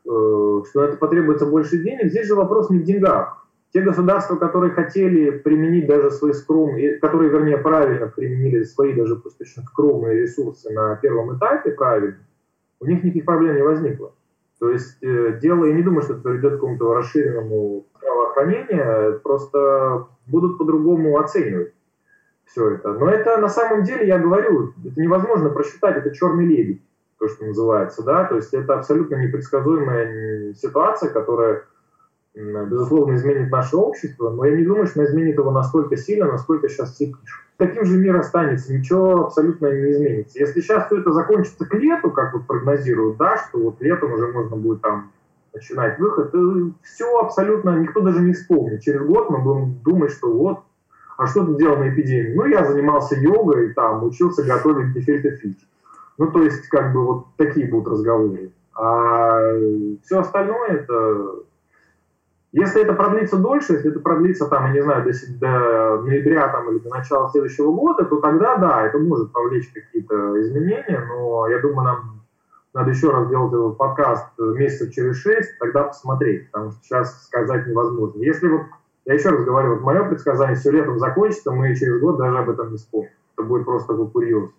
что 0.08 0.84
это 0.84 0.98
потребуется 0.98 1.46
больше 1.46 1.78
денег, 1.78 2.10
здесь 2.10 2.28
же 2.28 2.36
вопрос 2.36 2.70
не 2.70 2.80
в 2.80 2.84
деньгах. 2.84 3.46
Те 3.74 3.82
государства, 3.82 4.38
которые 4.38 4.72
хотели 4.72 5.32
применить 5.32 5.88
даже 5.88 6.10
свои 6.12 6.32
скромные, 6.32 6.98
которые, 7.00 7.30
вернее, 7.30 7.58
правильно 7.58 8.08
применили 8.08 8.64
свои 8.64 8.94
даже 8.94 9.16
очень 9.16 9.64
скромные 9.64 10.22
ресурсы 10.22 10.72
на 10.72 10.96
первом 10.96 11.38
этапе 11.38 11.72
правильно, 11.72 12.20
у 12.80 12.86
них 12.86 13.04
никаких 13.04 13.26
проблем 13.26 13.56
не 13.56 13.62
возникло. 13.62 14.14
То 14.60 14.72
есть 14.72 14.98
э, 15.04 15.38
дело, 15.42 15.66
я 15.66 15.74
не 15.74 15.84
думаю, 15.84 16.02
что 16.02 16.14
это 16.14 16.24
приведет 16.24 16.54
к 16.54 16.56
какому-то 16.56 16.94
расширенному 16.94 17.86
правоохранению, 18.00 19.20
просто 19.20 20.08
будут 20.26 20.58
по-другому 20.58 21.20
оценивать 21.20 21.74
все 22.46 22.72
это. 22.72 22.94
Но 22.94 23.10
это 23.10 23.38
на 23.38 23.50
самом 23.50 23.84
деле, 23.84 24.08
я 24.08 24.18
говорю, 24.18 24.74
это 24.84 25.00
невозможно 25.00 25.50
просчитать, 25.50 25.98
это 25.98 26.16
черный 26.16 26.46
лебедь 26.46 26.82
то, 27.20 27.28
что 27.28 27.46
называется, 27.46 28.04
да, 28.04 28.26
то 28.26 28.36
есть 28.36 28.54
это 28.54 28.76
абсолютно 28.76 29.16
непредсказуемая 29.16 30.54
ситуация, 30.54 31.10
которая, 31.10 31.64
безусловно, 32.36 33.16
изменит 33.16 33.52
наше 33.52 33.76
общество, 33.76 34.30
но 34.30 34.46
я 34.46 34.56
не 34.56 34.66
думаю, 34.66 34.88
что 34.88 35.00
она 35.00 35.10
изменит 35.10 35.38
его 35.38 35.52
настолько 35.52 35.98
сильно, 35.98 36.32
насколько 36.32 36.70
сейчас 36.70 36.94
все 36.94 37.08
пишут. 37.08 37.42
Таким 37.58 37.86
же 37.86 37.98
мир 37.98 38.16
останется, 38.16 38.72
ничего 38.72 39.26
абсолютно 39.26 39.68
не 39.68 39.92
изменится. 39.92 40.38
Если 40.38 40.62
сейчас 40.62 40.86
все 40.86 41.00
это 41.00 41.12
закончится 41.12 41.66
к 41.66 41.74
лету, 41.74 42.12
как 42.12 42.34
вот 42.34 42.46
прогнозируют, 42.46 43.18
да, 43.18 43.38
что 43.38 43.60
вот 43.60 43.82
летом 43.82 44.14
уже 44.14 44.28
можно 44.28 44.56
будет 44.56 44.82
там 44.82 45.12
начинать 45.56 45.98
выход, 45.98 46.36
все 46.84 47.18
абсолютно, 47.18 47.80
никто 47.80 48.02
даже 48.02 48.20
не 48.20 48.34
вспомнит. 48.34 48.82
Через 48.82 49.02
год 49.02 49.32
мы 49.32 49.40
будем 49.40 49.80
думать, 49.84 50.12
что 50.12 50.32
вот, 50.32 50.60
а 51.18 51.26
что 51.26 51.44
ты 51.48 51.56
делал 51.56 51.78
на 51.78 51.90
эпидемии? 51.90 52.36
Ну, 52.36 52.46
я 52.46 52.64
занимался 52.64 53.16
йогой, 53.16 53.74
там, 53.74 54.04
учился 54.04 54.44
готовить 54.44 55.04
фич. 55.04 55.58
Ну, 56.18 56.32
то 56.32 56.42
есть, 56.42 56.68
как 56.70 56.94
бы 56.94 57.06
вот 57.06 57.26
такие 57.38 57.70
будут 57.70 57.94
разговоры. 57.94 58.52
А 58.76 59.54
все 60.04 60.20
остальное 60.20 60.70
это... 60.70 61.44
Если 62.54 62.82
это 62.82 62.94
продлится 62.94 63.38
дольше, 63.38 63.74
если 63.74 63.92
это 63.92 64.00
продлится, 64.00 64.48
там, 64.48 64.68
я 64.68 64.72
не 64.72 64.82
знаю, 64.82 65.04
до, 65.04 65.12
до 65.40 66.02
ноября 66.04 66.48
там, 66.48 66.72
или 66.72 66.80
до 66.80 66.90
начала 66.90 67.30
следующего 67.30 67.72
года, 67.72 68.06
то 68.06 68.18
тогда, 68.22 68.56
да, 68.56 68.88
это 68.88 68.98
может 68.98 69.32
повлечь 69.32 69.72
какие-то 69.72 70.42
изменения, 70.42 71.06
но 71.08 71.48
я 71.50 71.60
думаю, 71.60 71.84
нам 71.84 72.22
надо 72.74 72.92
еще 72.92 73.12
раз 73.12 73.28
делать 73.28 73.54
этот 73.54 73.78
подкаст 73.78 74.28
месяцев 74.38 74.92
через 74.92 75.18
шесть, 75.18 75.58
тогда 75.60 75.84
посмотреть, 75.84 76.50
потому 76.50 76.72
что 76.72 76.80
сейчас 76.84 77.26
сказать 77.26 77.68
невозможно. 77.68 78.22
Если 78.22 78.48
вот, 78.48 78.62
я 79.06 79.16
еще 79.16 79.30
раз 79.30 79.44
говорю, 79.44 79.76
вот 79.76 79.82
мое 79.82 80.04
предсказание 80.06 80.56
все 80.56 80.72
летом 80.72 81.00
закончится, 81.00 81.52
мы 81.52 81.76
через 81.76 82.00
год 82.00 82.18
даже 82.18 82.38
об 82.38 82.50
этом 82.50 82.72
не 82.72 82.78
вспомним. 82.78 83.10
Это 83.36 83.48
будет 83.48 83.66
просто 83.66 83.94
такой 83.94 84.10
курьез. 84.10 84.50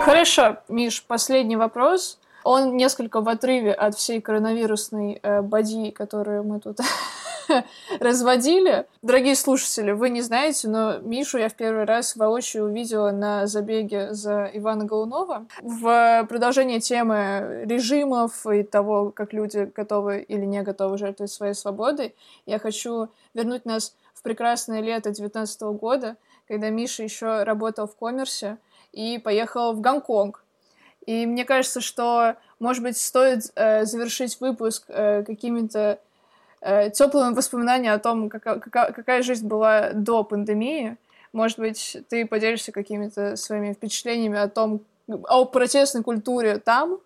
Хорошо, 0.00 0.56
Миш, 0.68 1.04
последний 1.06 1.56
вопрос. 1.56 2.18
Он 2.44 2.76
несколько 2.76 3.20
в 3.20 3.28
отрыве 3.28 3.72
от 3.72 3.96
всей 3.96 4.20
коронавирусной 4.20 5.18
э, 5.22 5.40
боди, 5.40 5.90
которую 5.90 6.44
мы 6.44 6.60
тут 6.60 6.78
разводили. 8.00 8.86
Дорогие 9.02 9.34
слушатели, 9.34 9.92
вы 9.92 10.10
не 10.10 10.22
знаете, 10.22 10.68
но 10.68 10.98
Мишу 10.98 11.38
я 11.38 11.48
в 11.48 11.54
первый 11.54 11.84
раз 11.84 12.16
воочию 12.16 12.64
увидела 12.64 13.10
на 13.10 13.46
забеге 13.46 14.12
за 14.12 14.50
Ивана 14.52 14.84
Голунова. 14.84 15.46
В 15.62 16.26
продолжение 16.28 16.80
темы 16.80 17.64
режимов 17.64 18.46
и 18.46 18.62
того, 18.62 19.10
как 19.10 19.32
люди 19.32 19.70
готовы 19.74 20.20
или 20.20 20.44
не 20.44 20.62
готовы 20.62 20.98
жертвовать 20.98 21.32
своей 21.32 21.54
свободой, 21.54 22.14
я 22.46 22.58
хочу 22.58 23.08
вернуть 23.34 23.64
нас 23.64 23.94
в 24.14 24.22
прекрасное 24.22 24.80
лето 24.80 25.10
19 25.10 25.62
года, 25.78 26.16
когда 26.48 26.70
Миша 26.70 27.02
еще 27.02 27.42
работал 27.42 27.86
в 27.86 27.96
коммерсе 27.96 28.58
и 28.92 29.18
поехал 29.18 29.72
в 29.72 29.80
Гонконг 29.80 30.42
и 31.06 31.24
мне 31.24 31.44
кажется, 31.44 31.80
что, 31.80 32.34
может 32.58 32.82
быть, 32.82 32.98
стоит 32.98 33.52
э, 33.54 33.84
завершить 33.84 34.40
выпуск 34.40 34.84
э, 34.88 35.22
какими-то 35.22 36.00
э, 36.60 36.90
теплыми 36.90 37.34
воспоминаниями 37.34 37.94
о 37.94 37.98
том, 37.98 38.28
какая, 38.28 38.58
какая 38.58 39.22
жизнь 39.22 39.46
была 39.46 39.90
до 39.92 40.24
пандемии. 40.24 40.96
Может 41.32 41.58
быть, 41.58 41.96
ты 42.08 42.26
поделишься 42.26 42.72
какими-то 42.72 43.36
своими 43.36 43.72
впечатлениями 43.72 44.38
о 44.38 44.48
том, 44.48 44.80
о 45.08 45.44
протестной 45.44 46.02
культуре 46.02 46.58
там. 46.58 46.98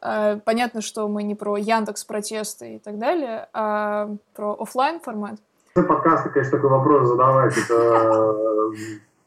Э, 0.00 0.38
понятно, 0.44 0.80
что 0.80 1.08
мы 1.08 1.22
не 1.22 1.34
про 1.34 1.56
Яндекс 1.56 2.04
протесты 2.04 2.76
и 2.76 2.78
так 2.78 2.98
далее, 2.98 3.48
а 3.52 4.10
про 4.34 4.56
офлайн 4.58 5.00
формат. 5.00 5.36
Подкасты, 5.74 6.28
конечно, 6.28 6.58
такой 6.58 6.70
вопрос 6.70 7.08
задавать, 7.08 7.56
это 7.56 8.36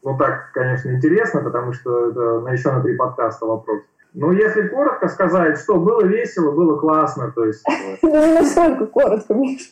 ну 0.05 0.15
так, 0.17 0.51
конечно, 0.53 0.91
интересно, 0.91 1.41
потому 1.41 1.73
что 1.73 2.11
это 2.11 2.51
еще 2.51 2.71
на 2.71 2.81
три 2.81 2.95
подкаста 2.95 3.47
вопрос. 3.47 3.81
Ну, 4.17 4.31
если 4.31 4.69
коротко 4.69 5.09
сказать, 5.09 5.59
что 5.59 5.77
было 5.77 6.05
весело, 6.05 6.51
было 6.51 6.79
классно, 6.79 7.31
то 7.31 7.45
есть... 7.45 7.63
Ну, 8.01 8.33
насколько 8.33 8.87
коротко, 8.87 9.33
Миша? 9.33 9.71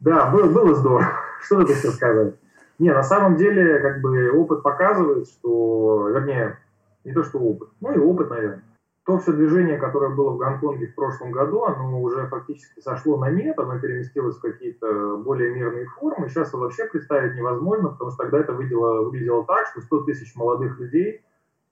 Да, 0.00 0.30
было, 0.30 0.46
было 0.46 0.74
здорово. 0.74 1.08
Что 1.42 1.60
тут 1.60 1.70
еще 1.70 1.88
сказать? 1.88 2.34
Не, 2.78 2.92
на 2.92 3.02
самом 3.02 3.36
деле, 3.36 3.80
как 3.80 4.02
бы, 4.02 4.30
опыт 4.30 4.62
показывает, 4.62 5.26
что, 5.28 6.08
вернее, 6.10 6.58
не 7.04 7.12
то, 7.12 7.24
что 7.24 7.38
опыт, 7.38 7.70
ну 7.80 7.92
и 7.92 7.98
опыт, 7.98 8.30
наверное. 8.30 8.62
То 9.04 9.18
все 9.18 9.32
движение, 9.32 9.78
которое 9.78 10.14
было 10.14 10.32
в 10.32 10.36
Гонконге 10.36 10.88
в 10.88 10.94
прошлом 10.94 11.32
году, 11.32 11.64
оно 11.64 12.00
уже 12.02 12.26
фактически 12.26 12.80
сошло 12.80 13.16
на 13.16 13.30
нет, 13.30 13.58
оно 13.58 13.80
переместилось 13.80 14.36
в 14.36 14.42
какие-то 14.42 15.16
более 15.16 15.50
мирные 15.50 15.86
формы. 15.86 16.28
Сейчас 16.28 16.48
это 16.48 16.58
вообще 16.58 16.84
представить 16.84 17.34
невозможно, 17.34 17.88
потому 17.88 18.10
что 18.10 18.24
тогда 18.24 18.40
это 18.40 18.52
выглядело, 18.52 19.02
выглядело 19.02 19.46
так, 19.46 19.66
что 19.68 19.80
100 19.80 20.00
тысяч 20.02 20.36
молодых 20.36 20.78
людей 20.78 21.22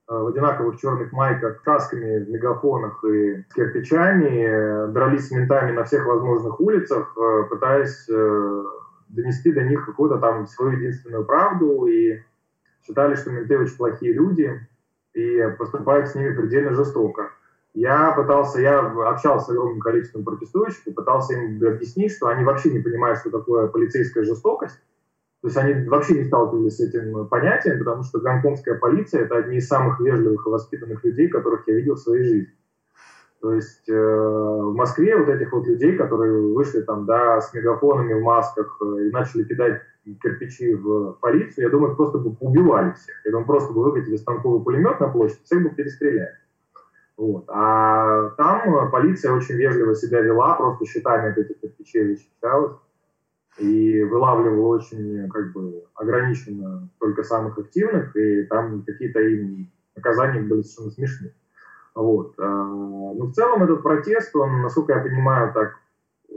в 0.09 0.27
одинаковых 0.29 0.79
черных 0.81 1.13
майках, 1.13 1.63
касками, 1.63 2.25
в 2.25 2.31
мегафонах 2.31 3.03
и 3.05 3.45
с 3.49 3.55
кирпичами, 3.55 4.45
э, 4.45 4.87
дрались 4.89 5.29
с 5.29 5.31
ментами 5.33 5.73
на 5.73 5.85
всех 5.85 6.07
возможных 6.07 6.61
улицах, 6.61 7.13
э, 7.17 7.45
пытаясь 7.51 8.09
донести 9.09 9.53
до 9.53 9.63
них 9.63 9.87
какую-то 9.87 10.19
там 10.19 10.47
свою 10.47 10.73
единственную 10.79 11.25
правду 11.25 11.87
и 11.87 12.23
считали, 12.87 13.15
что 13.15 13.31
менты 13.31 13.59
очень 13.59 13.77
плохие 13.77 14.13
люди 14.13 14.67
и 15.15 15.55
поступают 15.59 16.09
с 16.09 16.15
ними 16.15 16.35
предельно 16.35 16.73
жестоко. 16.75 17.31
Я 17.75 18.13
пытался, 18.13 18.61
я 18.61 18.81
общался 18.81 19.47
с 19.47 19.51
огромным 19.51 19.81
количеством 19.81 20.25
протестующих 20.25 20.87
и 20.87 20.93
пытался 20.93 21.35
им 21.35 21.63
объяснить, 21.67 22.13
что 22.13 22.29
они 22.29 22.45
вообще 22.45 22.71
не 22.71 22.81
понимают, 22.81 23.19
что 23.19 23.31
такое 23.31 23.67
полицейская 23.67 24.25
жестокость, 24.25 24.81
то 25.43 25.49
есть 25.49 25.57
они 25.59 25.87
вообще 25.89 26.15
не 26.15 26.25
сталкивались 26.25 26.77
с 26.77 26.81
этим 26.81 27.27
понятием, 27.29 27.79
потому 27.79 28.03
что 28.03 28.21
гонконгская 28.21 28.79
полиция– 28.79 29.23
это 29.25 29.37
одни 29.37 29.59
из 29.59 29.69
самых 29.69 30.01
вежливых 30.01 30.47
и 30.47 30.51
воспитанных 30.51 31.05
людей, 31.05 31.29
которых 31.29 31.69
я 31.69 31.75
видел 31.75 31.95
в 31.95 32.01
своей 32.01 32.25
жизни. 32.25 32.55
То 33.41 33.53
есть 33.53 33.89
э, 33.89 33.93
в 33.95 34.75
Москве 34.75 35.17
вот 35.17 35.29
этих 35.29 35.53
вот 35.53 35.67
людей, 35.67 35.97
которые 35.97 36.55
вышли 36.55 36.81
там, 36.81 37.05
да, 37.05 37.41
с 37.41 37.53
мегафонами 37.53 38.15
в 38.15 38.23
масках 38.23 38.79
э, 38.81 39.07
и 39.07 39.11
начали 39.11 39.45
кидать 39.45 39.83
кирпичи 40.23 40.75
в 40.75 41.13
полицию, 41.21 41.65
я 41.67 41.71
думаю, 41.71 41.95
просто 41.97 42.19
бы 42.19 42.35
убивали 42.41 42.93
всех. 42.93 43.15
Я 43.25 43.33
думаю, 43.33 43.47
просто 43.47 43.73
бы 43.73 43.85
выкатили 43.85 44.17
станковый 44.17 44.65
пулемет 44.65 44.99
на 45.01 45.09
площадь, 45.09 45.43
всех 45.45 45.63
бы 45.63 45.71
перестреляли. 45.71 46.33
Вот. 47.17 47.45
А 47.49 48.31
там 48.31 48.91
полиция 48.91 49.33
очень 49.33 49.57
вежливо 49.57 49.95
себя 49.95 50.21
вела, 50.21 50.55
просто 50.55 50.87
щитами 50.87 51.31
от 51.31 51.39
этих 51.39 51.61
кирпичей 51.61 52.15
защищалась 52.15 52.73
и 53.59 54.03
вылавливал 54.05 54.69
очень 54.69 55.29
как 55.29 55.53
бы 55.53 55.85
ограниченно 55.95 56.89
только 56.99 57.23
самых 57.23 57.59
активных, 57.59 58.15
и 58.17 58.45
там 58.45 58.83
какие-то 58.83 59.21
им 59.21 59.71
наказания 59.95 60.41
были 60.41 60.63
совершенно 60.63 60.91
смешные. 60.91 61.35
Вот. 61.95 62.35
А, 62.39 62.45
Но 62.45 63.15
ну, 63.15 63.27
в 63.27 63.33
целом 63.33 63.63
этот 63.63 63.83
протест, 63.83 64.37
он, 64.37 64.63
насколько 64.63 64.93
я 64.93 65.01
понимаю, 65.01 65.53
так 65.55 65.77
э, 66.29 66.35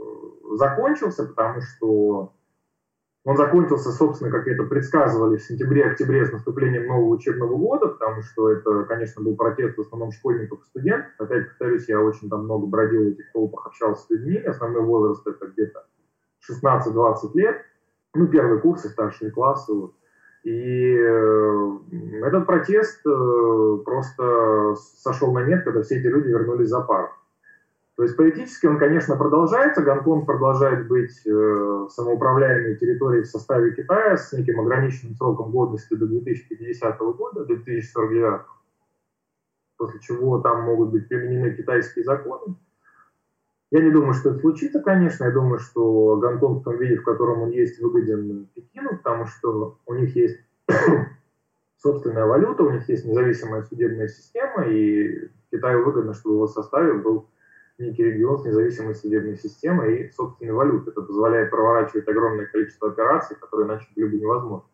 закончился, 0.56 1.26
потому 1.26 1.60
что 1.60 2.32
он 3.24 3.36
закончился, 3.36 3.92
собственно, 3.92 4.30
как 4.30 4.48
это 4.48 4.62
предсказывали 4.62 5.36
в 5.36 5.42
сентябре-октябре 5.42 6.24
с 6.24 6.32
наступлением 6.32 6.86
нового 6.86 7.10
учебного 7.10 7.54
года, 7.54 7.88
потому 7.88 8.22
что 8.22 8.50
это, 8.50 8.84
конечно, 8.84 9.22
был 9.22 9.36
протест 9.36 9.76
в 9.76 9.82
основном 9.82 10.10
школьников 10.10 10.62
и 10.62 10.64
студентов. 10.64 11.12
Опять 11.18 11.48
повторюсь, 11.48 11.86
я 11.88 12.00
очень 12.00 12.30
там 12.30 12.44
много 12.44 12.66
бродил 12.66 13.04
в 13.04 13.08
этих 13.08 13.30
толпах, 13.32 13.66
общался 13.66 14.06
с 14.06 14.10
людьми. 14.10 14.38
Основной 14.38 14.82
возраст 14.82 15.26
это 15.26 15.46
где-то 15.48 15.84
16-20 16.48 17.30
лет, 17.34 17.56
ну, 18.14 18.26
первые 18.28 18.60
курсы, 18.60 18.88
старшие 18.88 19.30
классы. 19.30 19.72
Вот. 19.72 19.94
И 20.42 20.96
э, 20.96 21.78
этот 22.22 22.46
протест 22.46 23.06
э, 23.06 23.78
просто 23.84 24.74
сошел 25.02 25.32
на 25.32 25.44
нет, 25.44 25.64
когда 25.64 25.82
все 25.82 25.98
эти 25.98 26.06
люди 26.06 26.28
вернулись 26.28 26.68
за 26.68 26.80
парк. 26.80 27.12
То 27.96 28.04
есть 28.04 28.16
политически 28.16 28.64
он, 28.64 28.78
конечно, 28.78 29.14
продолжается. 29.16 29.82
Гонконг 29.82 30.24
продолжает 30.24 30.88
быть 30.88 31.20
э, 31.26 31.86
самоуправляемой 31.90 32.76
территорией 32.76 33.24
в 33.24 33.26
составе 33.26 33.74
Китая 33.74 34.16
с 34.16 34.32
неким 34.32 34.60
ограниченным 34.60 35.14
сроком 35.16 35.50
годности 35.50 35.92
до 35.92 36.06
2050 36.06 36.98
года, 36.98 37.40
до 37.40 37.56
2049, 37.56 38.40
после 39.76 40.00
чего 40.00 40.38
там 40.40 40.62
могут 40.62 40.92
быть 40.92 41.08
применены 41.08 41.54
китайские 41.54 42.06
законы. 42.06 42.56
Я 43.70 43.80
не 43.82 43.90
думаю, 43.90 44.14
что 44.14 44.30
это 44.30 44.40
случится, 44.40 44.80
конечно. 44.80 45.24
Я 45.24 45.30
думаю, 45.30 45.60
что 45.60 46.16
Гонконг 46.16 46.60
в 46.60 46.64
том 46.64 46.76
виде, 46.78 46.96
в 46.96 47.04
котором 47.04 47.42
он 47.42 47.50
есть, 47.50 47.80
выгоден 47.80 48.48
Пекину, 48.54 48.96
потому 48.96 49.26
что 49.26 49.78
у 49.86 49.94
них 49.94 50.16
есть 50.16 50.40
собственная 51.76 52.26
валюта, 52.26 52.64
у 52.64 52.70
них 52.70 52.88
есть 52.88 53.04
независимая 53.04 53.62
судебная 53.62 54.08
система, 54.08 54.66
и 54.66 55.28
Китаю 55.52 55.84
выгодно, 55.84 56.14
чтобы 56.14 56.34
в 56.34 56.38
его 56.38 56.46
составе 56.48 56.94
был 56.94 57.28
некий 57.78 58.02
регион 58.02 58.38
с 58.38 58.44
независимой 58.44 58.94
судебной 58.94 59.36
системой 59.36 60.02
и 60.02 60.10
собственной 60.10 60.52
валютой. 60.52 60.92
Это 60.92 61.02
позволяет 61.02 61.50
проворачивать 61.50 62.08
огромное 62.08 62.46
количество 62.46 62.88
операций, 62.88 63.36
которые 63.40 63.68
иначе 63.68 63.86
были 63.94 64.06
бы 64.06 64.16
невозможны. 64.18 64.68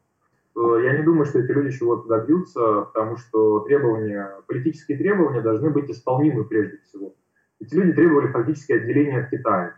Я 0.57 0.97
не 0.97 1.03
думаю, 1.03 1.27
что 1.27 1.39
эти 1.39 1.53
люди 1.53 1.77
чего-то 1.77 2.09
добьются, 2.09 2.89
потому 2.93 3.19
что 3.19 3.61
требования, 3.61 4.41
политические 4.47 4.97
требования 4.97 5.43
должны 5.43 5.69
быть 5.69 5.91
исполнимы 5.91 6.45
прежде 6.45 6.79
всего. 6.79 7.15
Эти 7.61 7.75
люди 7.75 7.93
требовали 7.93 8.29
фактически 8.29 8.73
отделения 8.73 9.21
от 9.21 9.31
Китая. 9.31 9.77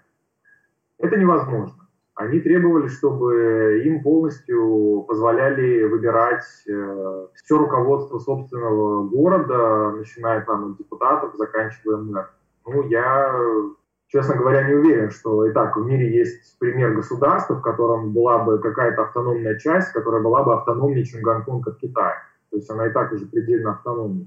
Это 0.98 1.16
невозможно. 1.16 1.88
Они 2.16 2.40
требовали, 2.40 2.88
чтобы 2.88 3.82
им 3.84 4.02
полностью 4.02 5.04
позволяли 5.06 5.84
выбирать 5.84 6.44
э, 6.68 7.26
все 7.34 7.56
руководство 7.56 8.18
собственного 8.18 9.08
города, 9.08 9.92
начиная 9.92 10.44
там 10.44 10.72
от 10.72 10.78
депутатов, 10.78 11.36
заканчивая 11.36 11.98
мэр. 11.98 12.28
Ну, 12.66 12.82
я, 12.88 13.32
честно 14.08 14.34
говоря, 14.34 14.66
не 14.66 14.74
уверен, 14.74 15.10
что 15.10 15.46
и 15.46 15.52
так 15.52 15.76
в 15.76 15.86
мире 15.86 16.12
есть 16.12 16.58
пример 16.58 16.94
государства, 16.94 17.54
в 17.54 17.62
котором 17.62 18.12
была 18.12 18.40
бы 18.40 18.58
какая-то 18.58 19.02
автономная 19.02 19.56
часть, 19.56 19.92
которая 19.92 20.20
была 20.20 20.42
бы 20.42 20.54
автономнее, 20.54 21.04
чем 21.04 21.22
Гонконг 21.22 21.68
от 21.68 21.78
Китая. 21.78 22.16
То 22.50 22.56
есть 22.56 22.68
она 22.68 22.88
и 22.88 22.90
так 22.90 23.12
уже 23.12 23.26
предельно 23.26 23.74
автономна. 23.74 24.26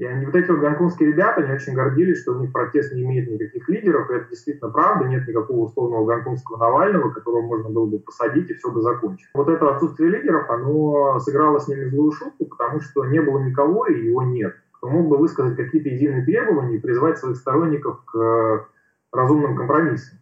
И 0.00 0.04
они, 0.06 0.24
вот 0.24 0.34
эти 0.34 0.50
вот 0.50 0.60
гонконгские 0.60 1.10
ребята, 1.10 1.42
они 1.42 1.52
очень 1.52 1.74
гордились, 1.74 2.22
что 2.22 2.32
у 2.32 2.40
них 2.40 2.52
протест 2.52 2.94
не 2.94 3.02
имеет 3.02 3.28
никаких 3.28 3.68
лидеров, 3.68 4.08
и 4.08 4.14
это 4.14 4.30
действительно 4.30 4.70
правда, 4.70 5.06
нет 5.06 5.28
никакого 5.28 5.66
условного 5.66 6.06
гонконгского 6.06 6.56
Навального, 6.56 7.10
которого 7.10 7.42
можно 7.42 7.68
было 7.68 7.84
бы 7.84 7.98
посадить, 7.98 8.48
и 8.48 8.54
все 8.54 8.70
бы 8.70 8.80
закончилось. 8.80 9.30
Вот 9.34 9.50
это 9.50 9.68
отсутствие 9.68 10.08
лидеров, 10.08 10.48
оно 10.48 11.20
сыграло 11.20 11.58
с 11.58 11.68
ними 11.68 11.84
злую 11.90 12.12
шутку, 12.12 12.46
потому 12.46 12.80
что 12.80 13.04
не 13.04 13.20
было 13.20 13.40
никого, 13.40 13.88
и 13.88 14.06
его 14.06 14.22
нет, 14.22 14.56
кто 14.78 14.88
мог 14.88 15.06
бы 15.06 15.18
высказать 15.18 15.58
какие-то 15.58 15.90
единые 15.90 16.24
требования 16.24 16.76
и 16.76 16.80
призвать 16.80 17.18
своих 17.18 17.36
сторонников 17.36 18.02
к 18.06 18.68
разумным 19.12 19.54
компромиссам. 19.54 20.18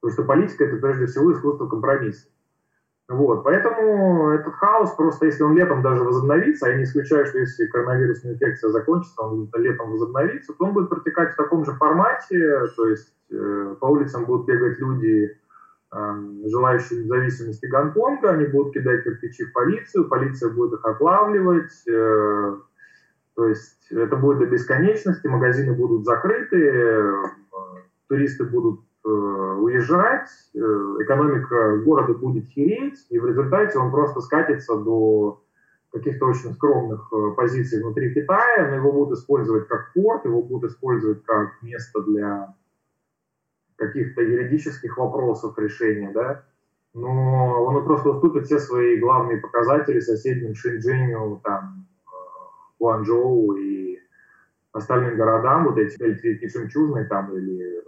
Потому 0.00 0.14
что 0.14 0.24
политика— 0.24 0.64
это 0.66 0.76
прежде 0.78 1.04
всего 1.04 1.34
искусство 1.34 1.68
компромисса. 1.68 2.28
Вот, 3.12 3.44
поэтому 3.44 4.30
этот 4.30 4.54
хаос, 4.54 4.92
просто 4.92 5.26
если 5.26 5.42
он 5.42 5.54
летом 5.54 5.82
даже 5.82 6.02
возобновится, 6.02 6.70
я 6.70 6.76
не 6.76 6.84
исключаю, 6.84 7.26
что 7.26 7.38
если 7.40 7.66
коронавирусная 7.66 8.32
инфекция 8.32 8.70
закончится, 8.70 9.20
он 9.20 9.50
летом 9.54 9.92
возобновится, 9.92 10.54
то 10.54 10.64
он 10.64 10.72
будет 10.72 10.88
протекать 10.88 11.34
в 11.34 11.36
таком 11.36 11.62
же 11.66 11.72
формате, 11.72 12.38
то 12.74 12.86
есть 12.86 13.12
э, 13.30 13.76
по 13.78 13.86
улицам 13.86 14.24
будут 14.24 14.46
бегать 14.46 14.78
люди, 14.78 15.36
э, 15.94 16.14
желающие 16.46 17.04
независимости 17.04 17.66
Гонконга, 17.66 18.30
они 18.30 18.46
будут 18.46 18.72
кидать 18.72 19.04
кирпичи 19.04 19.44
в 19.44 19.52
полицию, 19.52 20.08
полиция 20.08 20.48
будет 20.48 20.72
их 20.72 20.84
отлавливать, 20.86 21.86
э, 21.86 22.56
то 23.34 23.46
есть 23.46 23.90
это 23.90 24.16
будет 24.16 24.38
до 24.38 24.46
бесконечности, 24.46 25.26
магазины 25.26 25.74
будут 25.74 26.06
закрыты, 26.06 26.56
э, 26.56 27.12
туристы 28.08 28.44
будут 28.44 28.80
Э, 29.04 29.08
уезжать, 29.08 30.28
э, 30.54 30.58
экономика 30.58 31.78
города 31.78 32.14
будет 32.14 32.46
хереть, 32.50 33.04
и 33.10 33.18
в 33.18 33.26
результате 33.26 33.76
он 33.76 33.90
просто 33.90 34.20
скатится 34.20 34.76
до 34.76 35.42
каких-то 35.90 36.26
очень 36.26 36.52
скромных 36.52 37.12
э, 37.12 37.32
позиций 37.36 37.82
внутри 37.82 38.14
Китая, 38.14 38.68
но 38.68 38.76
его 38.76 38.92
будут 38.92 39.18
использовать 39.18 39.66
как 39.66 39.92
порт, 39.92 40.24
его 40.24 40.40
будут 40.40 40.70
использовать 40.70 41.24
как 41.24 41.60
место 41.62 42.00
для 42.02 42.54
каких-то 43.74 44.22
юридических 44.22 44.96
вопросов 44.96 45.58
решения, 45.58 46.12
да, 46.14 46.44
но 46.94 47.64
он 47.64 47.84
просто 47.84 48.10
уступит 48.10 48.46
все 48.46 48.60
свои 48.60 49.00
главные 49.00 49.38
показатели 49.38 49.98
соседним 49.98 50.54
Шэньчжэню, 50.54 51.40
там, 51.42 51.88
Гуанчжоу 52.78 53.54
и 53.54 53.98
остальным 54.70 55.16
городам, 55.16 55.64
вот 55.64 55.78
эти, 55.78 56.00
эти 56.00 56.46
жемчужные 56.46 57.06
там 57.06 57.34
или 57.36 57.82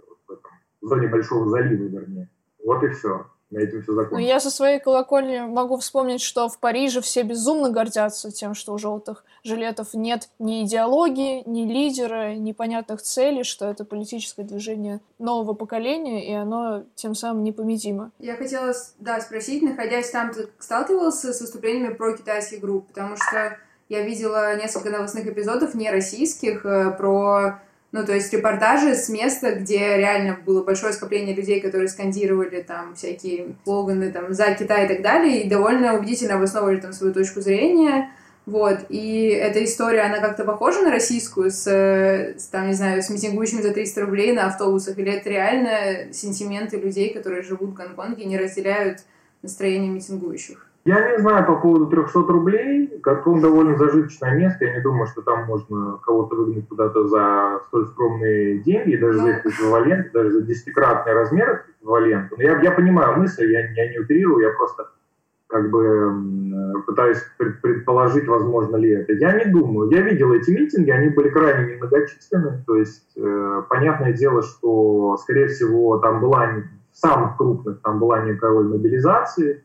в 0.85 0.87
зоне 0.87 1.07
Большого 1.07 1.49
залива, 1.49 1.83
вернее. 1.83 2.29
Вот 2.63 2.83
и 2.83 2.89
все. 2.89 3.25
На 3.51 3.59
этом 3.59 3.81
все 3.83 3.93
закончится. 3.93 4.21
Ну, 4.21 4.27
я 4.27 4.39
со 4.39 4.49
своей 4.49 4.79
колокольни 4.79 5.39
могу 5.39 5.77
вспомнить, 5.77 6.21
что 6.21 6.49
в 6.49 6.59
Париже 6.59 7.01
все 7.01 7.23
безумно 7.23 7.69
гордятся 7.69 8.31
тем, 8.31 8.55
что 8.55 8.73
у 8.73 8.77
желтых 8.77 9.23
жилетов 9.43 9.93
нет 9.93 10.29
ни 10.39 10.65
идеологии, 10.65 11.43
ни 11.47 11.63
лидера, 11.71 12.35
ни 12.35 12.53
понятных 12.53 13.01
целей, 13.01 13.43
что 13.43 13.69
это 13.69 13.85
политическое 13.85 14.43
движение 14.43 14.99
нового 15.19 15.53
поколения, 15.53 16.27
и 16.27 16.33
оно 16.33 16.83
тем 16.95 17.13
самым 17.13 17.43
непобедимо. 17.43 18.11
Я 18.19 18.35
хотела, 18.35 18.73
да, 18.99 19.21
спросить, 19.21 19.61
находясь 19.61 20.09
там, 20.09 20.33
ты 20.33 20.49
сталкивался 20.57 21.31
с 21.31 21.41
выступлениями 21.41 21.93
про 21.93 22.17
китайских 22.17 22.61
групп? 22.61 22.87
Потому 22.87 23.15
что 23.15 23.57
я 23.89 24.01
видела 24.01 24.55
несколько 24.55 24.89
новостных 24.89 25.27
эпизодов 25.27 25.75
не 25.75 25.91
российских 25.91 26.65
э, 26.65 26.91
про 26.97 27.59
ну, 27.95 28.05
то 28.05 28.13
есть 28.13 28.33
репортажи 28.33 28.93
с 28.93 29.07
места, 29.07 29.53
где 29.53 29.95
реально 29.95 30.37
было 30.45 30.61
большое 30.63 30.91
скопление 30.91 31.33
людей, 31.33 31.61
которые 31.61 31.87
скандировали 31.87 32.61
там 32.61 32.93
всякие 32.93 33.55
слоганы 33.63 34.11
там 34.11 34.33
за 34.33 34.53
Китай 34.53 34.83
и 34.83 34.87
так 34.89 35.01
далее, 35.01 35.43
и 35.43 35.49
довольно 35.49 35.97
убедительно 35.97 36.35
обосновывали 36.35 36.81
там 36.81 36.91
свою 36.91 37.13
точку 37.13 37.39
зрения. 37.39 38.11
Вот, 38.45 38.79
и 38.89 39.27
эта 39.29 39.63
история, 39.63 40.01
она 40.01 40.19
как-то 40.19 40.43
похожа 40.43 40.81
на 40.81 40.91
российскую, 40.91 41.49
с, 41.49 41.65
с, 41.65 42.47
там, 42.51 42.67
не 42.67 42.73
знаю, 42.73 43.01
с 43.01 43.09
митингующими 43.09 43.61
за 43.61 43.71
300 43.71 44.01
рублей 44.01 44.33
на 44.33 44.47
автобусах, 44.47 44.99
или 44.99 45.13
это 45.13 45.29
реально 45.29 46.11
сентименты 46.11 46.75
людей, 46.77 47.13
которые 47.13 47.43
живут 47.43 47.69
в 47.69 47.73
Гонконге 47.75 48.23
и 48.23 48.27
не 48.27 48.37
разделяют 48.37 48.99
настроение 49.41 49.89
митингующих? 49.89 50.69
Я 50.85 51.11
не 51.11 51.17
знаю 51.17 51.47
по 51.47 51.55
поводу 51.55 51.87
300 51.87 52.19
рублей. 52.19 52.99
Гонконг 53.01 53.41
довольно 53.41 53.75
зажиточное 53.75 54.35
место. 54.35 54.65
Я 54.65 54.75
не 54.75 54.81
думаю, 54.81 55.07
что 55.07 55.23
там 55.23 55.45
можно 55.45 55.97
кого-то 56.03 56.35
выгнать 56.35 56.67
куда-то 56.67 57.07
за 57.07 57.59
столь 57.67 57.87
скромные 57.87 58.59
деньги, 58.59 58.95
даже 58.95 59.17
за 59.17 59.29
их 59.29 59.45
эквивалент, 59.47 60.11
даже 60.11 60.29
за 60.29 60.41
десятикратный 60.43 61.13
размер 61.13 61.65
эквивалента. 61.79 62.35
Но 62.37 62.43
я, 62.43 62.61
я 62.61 62.71
понимаю 62.71 63.17
мысль, 63.17 63.51
я, 63.51 63.67
я 63.71 63.91
не 63.91 63.97
утрирую, 63.97 64.43
я 64.43 64.53
просто 64.53 64.91
как 65.47 65.71
бы 65.71 66.83
пытаюсь 66.85 67.23
предположить, 67.37 68.27
возможно 68.27 68.75
ли 68.75 68.91
это. 68.91 69.13
Я 69.13 69.43
не 69.43 69.51
думаю. 69.51 69.89
Я 69.89 70.01
видел 70.01 70.33
эти 70.33 70.51
митинги, 70.51 70.91
они 70.91 71.09
были 71.09 71.29
крайне 71.29 71.73
немногочисленны. 71.73 72.63
То 72.67 72.75
есть, 72.75 73.11
э, 73.17 73.63
понятное 73.69 74.13
дело, 74.13 74.43
что, 74.43 75.17
скорее 75.17 75.47
всего, 75.47 75.97
там 75.97 76.21
была, 76.21 76.47
в 76.91 76.97
самых 76.97 77.37
крупных, 77.37 77.81
там 77.81 77.97
была 77.97 78.21
некая 78.21 78.51
роль 78.51 78.67
мобилизации 78.67 79.63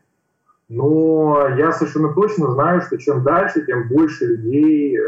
но 0.71 1.49
я 1.57 1.73
совершенно 1.73 2.13
точно 2.13 2.51
знаю, 2.51 2.81
что 2.81 2.97
чем 2.97 3.23
дальше, 3.23 3.65
тем 3.65 3.89
больше 3.89 4.25
людей, 4.25 4.97
э, 4.97 5.01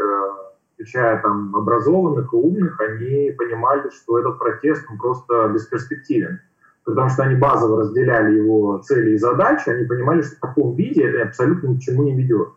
включая 0.74 1.22
там 1.22 1.56
образованных 1.56 2.34
и 2.34 2.36
умных, 2.36 2.78
они 2.82 3.30
понимали, 3.30 3.88
что 3.88 4.18
этот 4.18 4.38
протест 4.38 4.84
он 4.90 4.98
просто 4.98 5.48
бесперспективен. 5.54 6.40
Потому 6.84 7.08
что 7.08 7.22
они 7.22 7.36
базово 7.36 7.80
разделяли 7.80 8.36
его 8.36 8.76
цели 8.84 9.14
и 9.14 9.16
задачи, 9.16 9.70
они 9.70 9.86
понимали, 9.86 10.20
что 10.20 10.36
в 10.36 10.40
таком 10.40 10.76
виде 10.76 11.02
это 11.02 11.28
абсолютно 11.28 11.68
ни 11.68 11.76
к 11.76 11.80
чему 11.80 12.02
не 12.02 12.14
ведет 12.14 12.50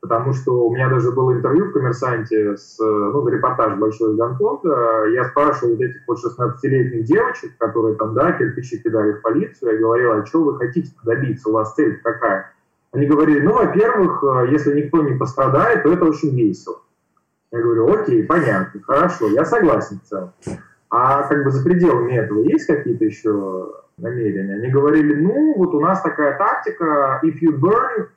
потому 0.00 0.32
что 0.32 0.66
у 0.66 0.74
меня 0.74 0.88
даже 0.88 1.10
было 1.12 1.32
интервью 1.32 1.66
в 1.66 1.72
«Коммерсанте», 1.72 2.56
с, 2.56 2.78
ну, 2.78 3.26
репортаж 3.28 3.78
большой 3.78 4.12
из 4.12 4.16
Гонконга, 4.16 5.06
я 5.12 5.24
спрашивал 5.24 5.72
вот 5.72 5.80
этих 5.80 6.00
вот 6.06 6.18
16-летних 6.24 7.04
девочек, 7.04 7.56
которые 7.58 7.96
там, 7.96 8.14
да, 8.14 8.32
кирпичи 8.32 8.78
кидали 8.78 9.12
в 9.12 9.22
полицию, 9.22 9.72
я 9.72 9.78
говорил, 9.78 10.12
а 10.12 10.26
что 10.26 10.42
вы 10.42 10.56
хотите 10.58 10.90
добиться, 11.04 11.48
у 11.48 11.52
вас 11.52 11.74
цель 11.74 12.00
какая? 12.02 12.52
Они 12.92 13.06
говорили, 13.06 13.40
ну, 13.40 13.52
во-первых, 13.52 14.22
э, 14.22 14.52
если 14.52 14.80
никто 14.80 15.02
не 15.02 15.16
пострадает, 15.16 15.82
то 15.82 15.92
это 15.92 16.04
очень 16.06 16.34
весело. 16.36 16.80
Я 17.50 17.60
говорю, 17.60 17.92
окей, 17.92 18.24
понятно, 18.24 18.80
хорошо, 18.82 19.28
я 19.28 19.44
согласен 19.44 20.00
в 20.02 20.08
целом. 20.08 20.32
А 20.90 21.22
как 21.24 21.44
бы 21.44 21.50
за 21.50 21.62
пределами 21.62 22.14
этого 22.14 22.40
есть 22.40 22.66
какие-то 22.66 23.04
еще 23.04 23.72
намерения? 23.98 24.54
Они 24.54 24.70
говорили, 24.70 25.14
ну, 25.14 25.54
вот 25.56 25.74
у 25.74 25.80
нас 25.80 26.00
такая 26.02 26.38
тактика, 26.38 27.20
if 27.22 27.36
you 27.42 27.58
burn, 27.58 28.08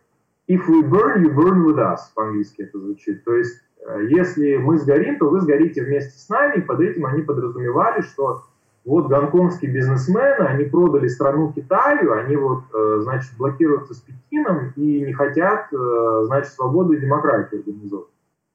If 0.51 0.67
we 0.67 0.81
burn, 0.81 1.23
you 1.23 1.29
burn 1.29 1.63
with 1.63 1.79
us, 1.79 2.11
по-английски 2.13 2.63
это 2.63 2.77
звучит. 2.77 3.23
То 3.23 3.35
есть, 3.35 3.55
э, 3.87 4.07
если 4.09 4.57
мы 4.57 4.77
сгорим, 4.79 5.17
то 5.17 5.29
вы 5.29 5.39
сгорите 5.39 5.81
вместе 5.81 6.19
с 6.19 6.27
нами, 6.27 6.57
и 6.57 6.61
под 6.61 6.81
этим 6.81 7.05
они 7.05 7.21
подразумевали, 7.21 8.01
что 8.01 8.43
вот 8.83 9.07
гонконгские 9.07 9.71
бизнесмены, 9.71 10.43
они 10.43 10.65
продали 10.65 11.07
страну 11.07 11.53
Китаю, 11.53 12.11
они 12.11 12.35
вот, 12.35 12.63
э, 12.73 12.99
значит, 13.03 13.31
блокируются 13.37 13.93
с 13.93 14.01
Пекином 14.01 14.73
и 14.75 14.99
не 14.99 15.13
хотят, 15.13 15.71
э, 15.71 16.23
значит, 16.25 16.51
свободу 16.51 16.91
и 16.91 16.99
демократию 16.99 17.61
организовать. 17.61 18.07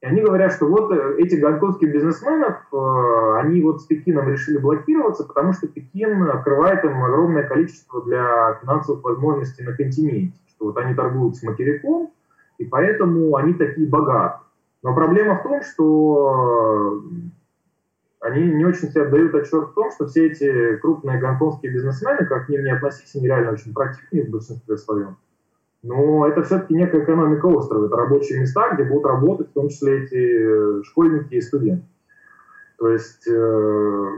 И 0.02 0.06
они 0.06 0.20
говорят, 0.20 0.52
что 0.52 0.66
вот 0.66 0.92
эти 0.92 1.36
гонконгских 1.36 1.90
бизнесменов, 1.90 2.56
они 3.40 3.62
вот 3.62 3.80
с 3.80 3.86
Пекином 3.86 4.28
решили 4.28 4.58
блокироваться, 4.58 5.24
потому 5.24 5.54
что 5.54 5.66
Пекин 5.66 6.22
открывает 6.24 6.84
им 6.84 7.02
огромное 7.02 7.44
количество 7.44 8.04
для 8.04 8.58
финансовых 8.60 9.02
возможностей 9.02 9.64
на 9.64 9.72
континенте 9.72 10.36
что 10.56 10.66
вот 10.66 10.76
они 10.78 10.94
торгуют 10.94 11.36
с 11.36 11.42
материком, 11.42 12.10
и 12.58 12.64
поэтому 12.64 13.36
они 13.36 13.54
такие 13.54 13.88
богатые. 13.88 14.46
Но 14.82 14.94
проблема 14.94 15.38
в 15.38 15.42
том, 15.42 15.62
что 15.62 17.02
они 18.20 18.42
не 18.52 18.64
очень 18.64 18.88
себе 18.88 19.02
отдают 19.02 19.34
отчет 19.34 19.68
в 19.68 19.74
том, 19.74 19.90
что 19.90 20.06
все 20.06 20.26
эти 20.26 20.76
крупные 20.76 21.20
гонконгские 21.20 21.72
бизнесмены, 21.72 22.26
как 22.26 22.46
к 22.46 22.48
ним 22.48 22.64
не 22.64 22.70
относись, 22.70 23.14
они 23.14 23.26
реально 23.26 23.52
очень 23.52 23.72
противные 23.72 24.26
в 24.26 24.30
большинстве 24.30 24.76
своем. 24.76 25.16
Но 25.82 26.26
это 26.26 26.42
все-таки 26.42 26.74
некая 26.74 27.04
экономика 27.04 27.46
острова, 27.46 27.86
это 27.86 27.96
рабочие 27.96 28.40
места, 28.40 28.74
где 28.74 28.84
будут 28.84 29.06
работать 29.06 29.50
в 29.50 29.52
том 29.52 29.68
числе 29.68 30.04
эти 30.04 30.82
школьники 30.84 31.34
и 31.34 31.40
студенты. 31.40 31.86
То 32.78 32.88
есть 32.88 33.26
э, 33.28 34.10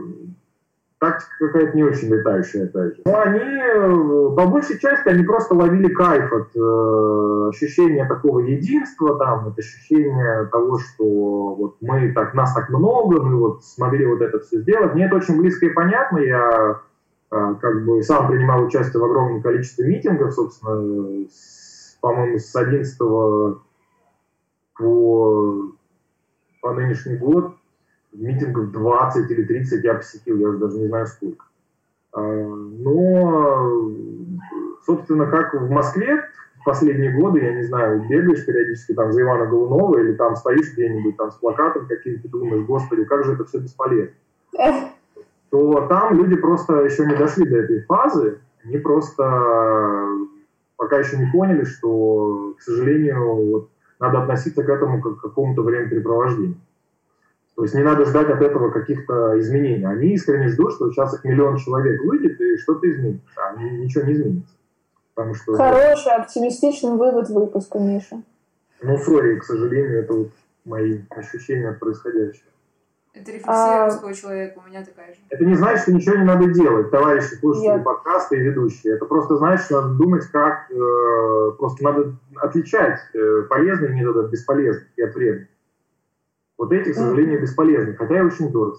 тактика 0.99 1.47
какая-то 1.47 1.75
не 1.77 1.83
очень 1.83 2.09
летающая, 2.09 2.65
опять 2.65 2.97
же. 2.97 3.01
Но 3.05 3.19
они, 3.19 3.39
э, 3.39 4.35
по 4.35 4.47
большей 4.47 4.79
части, 4.79 5.07
они 5.07 5.23
просто 5.23 5.55
ловили 5.55 5.87
кайф 5.93 6.31
от 6.31 6.55
э, 6.55 7.49
ощущения 7.49 8.05
такого 8.05 8.39
единства, 8.39 9.17
там, 9.17 9.47
от 9.47 9.57
ощущения 9.57 10.45
того, 10.51 10.77
что 10.77 11.55
вот 11.55 11.77
мы 11.81 12.11
так, 12.11 12.33
нас 12.33 12.53
так 12.53 12.69
много, 12.69 13.21
мы 13.23 13.37
вот 13.37 13.63
смогли 13.63 14.05
вот 14.05 14.21
это 14.21 14.39
все 14.39 14.59
сделать. 14.59 14.93
Мне 14.93 15.07
это 15.07 15.15
очень 15.15 15.39
близко 15.39 15.65
и 15.65 15.73
понятно, 15.73 16.19
я 16.19 16.81
э, 17.31 17.55
как 17.61 17.85
бы 17.85 18.03
сам 18.03 18.27
принимал 18.27 18.65
участие 18.65 19.01
в 19.01 19.05
огромном 19.05 19.41
количестве 19.41 19.87
митингов, 19.87 20.33
собственно, 20.33 21.25
по-моему, 22.01 22.39
с 22.39 22.55
11 22.55 22.97
по, 22.97 23.61
по 26.61 26.73
нынешний 26.73 27.15
год, 27.15 27.53
митингов 28.13 28.71
20 28.71 29.31
или 29.31 29.43
30 29.43 29.83
я 29.83 29.95
посетил, 29.95 30.37
я 30.37 30.49
уже 30.49 30.59
даже 30.59 30.77
не 30.77 30.87
знаю 30.87 31.07
сколько. 31.07 31.45
А, 32.13 32.21
но, 32.21 33.91
собственно, 34.85 35.27
как 35.27 35.53
в 35.53 35.69
Москве 35.69 36.23
в 36.59 36.65
последние 36.65 37.11
годы, 37.11 37.39
я 37.39 37.53
не 37.53 37.63
знаю, 37.63 38.05
бегаешь 38.09 38.45
периодически 38.45 38.93
там 38.93 39.11
за 39.11 39.21
Ивана 39.21 39.45
Голунова 39.45 39.99
или 39.99 40.13
там 40.13 40.35
стоишь 40.35 40.73
где-нибудь 40.73 41.17
там 41.17 41.31
с 41.31 41.35
плакатом 41.35 41.87
каким-то, 41.87 42.27
думаешь, 42.29 42.65
господи, 42.65 43.05
как 43.05 43.23
же 43.25 43.33
это 43.33 43.45
все 43.45 43.59
бесполезно. 43.59 44.13
То 45.49 45.87
там 45.87 46.15
люди 46.15 46.35
просто 46.35 46.81
еще 46.81 47.05
не 47.07 47.15
дошли 47.15 47.47
до 47.47 47.57
этой 47.57 47.81
фазы, 47.81 48.39
они 48.63 48.77
просто 48.77 49.23
пока 50.77 50.99
еще 50.99 51.17
не 51.17 51.31
поняли, 51.31 51.63
что, 51.63 52.53
к 52.57 52.61
сожалению, 52.61 53.35
вот, 53.35 53.69
надо 53.99 54.21
относиться 54.21 54.63
к 54.63 54.69
этому 54.69 55.01
как 55.01 55.17
к 55.17 55.21
какому-то 55.21 55.61
времяпрепровождению. 55.61 56.55
То 57.59 57.63
есть 57.63 57.75
не 57.75 57.83
надо 57.83 58.05
ждать 58.05 58.29
от 58.29 58.41
этого 58.41 58.71
каких-то 58.71 59.37
изменений. 59.37 59.83
Они 59.83 60.13
искренне 60.13 60.47
ждут, 60.47 60.75
что 60.75 60.89
сейчас 60.91 61.13
их 61.15 61.25
миллион 61.25 61.57
человек 61.57 62.01
выйдет 62.05 62.39
и 62.39 62.55
что-то 62.55 62.89
изменится. 62.89 63.33
А 63.35 63.61
ничего 63.61 64.05
не 64.05 64.13
изменится. 64.13 64.55
Потому 65.13 65.35
что... 65.35 65.57
Хороший, 65.57 66.13
оптимистичный 66.13 66.91
вывод 66.91 67.27
выпуска, 67.27 67.77
Миша. 67.77 68.21
Ну, 68.81 68.97
сори, 68.97 69.39
к 69.39 69.43
сожалению, 69.43 69.99
это 69.99 70.13
вот 70.13 70.29
мои 70.63 70.99
ощущения 71.09 71.67
от 71.67 71.79
происходящего. 71.79 72.47
Это 73.13 73.29
рефлексия 73.29 73.83
а... 73.83 73.85
русского 73.87 74.13
человека, 74.13 74.61
у 74.65 74.69
меня 74.69 74.85
такая 74.85 75.13
же. 75.13 75.19
Это 75.29 75.43
не 75.43 75.55
значит, 75.55 75.81
что 75.81 75.91
ничего 75.91 76.15
не 76.15 76.23
надо 76.23 76.47
делать, 76.53 76.89
товарищи 76.91 77.35
слушатели 77.41 77.73
Нет. 77.73 77.83
подкаста 77.83 78.37
и 78.37 78.39
ведущие. 78.39 78.95
Это 78.95 79.03
просто 79.03 79.35
значит, 79.35 79.65
что 79.65 79.81
надо 79.81 79.95
думать, 79.95 80.23
как... 80.31 80.71
Э, 80.71 81.51
просто 81.57 81.83
надо 81.83 82.13
отличать 82.37 83.01
э, 83.13 83.41
полезные 83.49 83.93
методы 83.93 84.21
от 84.21 84.31
бесполезных 84.31 84.87
и 84.95 85.01
от 85.01 85.13
вредных. 85.13 85.48
Вот 86.59 86.73
эти, 86.73 86.91
к 86.91 86.95
сожалению, 86.95 87.41
бесполезны, 87.41 87.95
хотя 87.95 88.17
и 88.17 88.21
очень 88.21 88.49
здорово. 88.49 88.77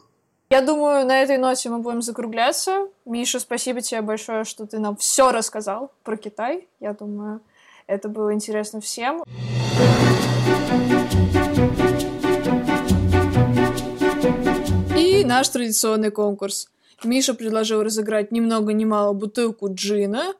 Я 0.51 0.61
думаю, 0.61 1.07
на 1.07 1.23
этой 1.23 1.39
ноте 1.39 1.71
мы 1.71 1.79
будем 1.79 2.03
закругляться. 2.03 2.89
Миша, 3.07 3.41
спасибо 3.41 3.81
тебе 3.81 4.03
большое, 4.03 4.45
что 4.45 4.67
ты 4.67 4.79
нам 4.79 4.97
все 4.97 5.33
рассказал 5.33 5.91
про 6.05 6.19
Китай. 6.19 6.69
Я 6.79 6.93
думаю, 6.93 7.41
это 7.87 8.11
было 8.11 8.35
интересно 8.35 8.83
всем. 8.83 9.25
И 14.95 15.25
наш 15.25 15.49
традиционный 15.49 16.11
конкурс. 16.11 16.69
Миша 17.03 17.33
предложил 17.33 17.83
разыграть 17.83 18.31
ни 18.31 18.41
много 18.41 18.75
ни 18.75 18.85
мало 18.85 19.15
бутылку 19.15 19.73
джина, 19.73 20.35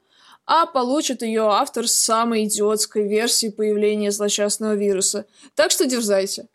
а 0.45 0.67
получит 0.67 1.23
ее 1.23 1.45
автор 1.45 1.89
самой 1.89 2.45
идиотской 2.45 3.09
версией 3.09 3.51
появления 3.51 4.11
злосчастного 4.11 4.75
вируса. 4.75 5.25
Так 5.55 5.71
что 5.71 5.87
дерзайте. 5.87 6.49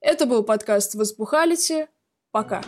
Это 0.00 0.24
был 0.24 0.42
подкаст 0.42 0.94
«Воспухалити». 0.94 1.86
Пока. 2.32 2.62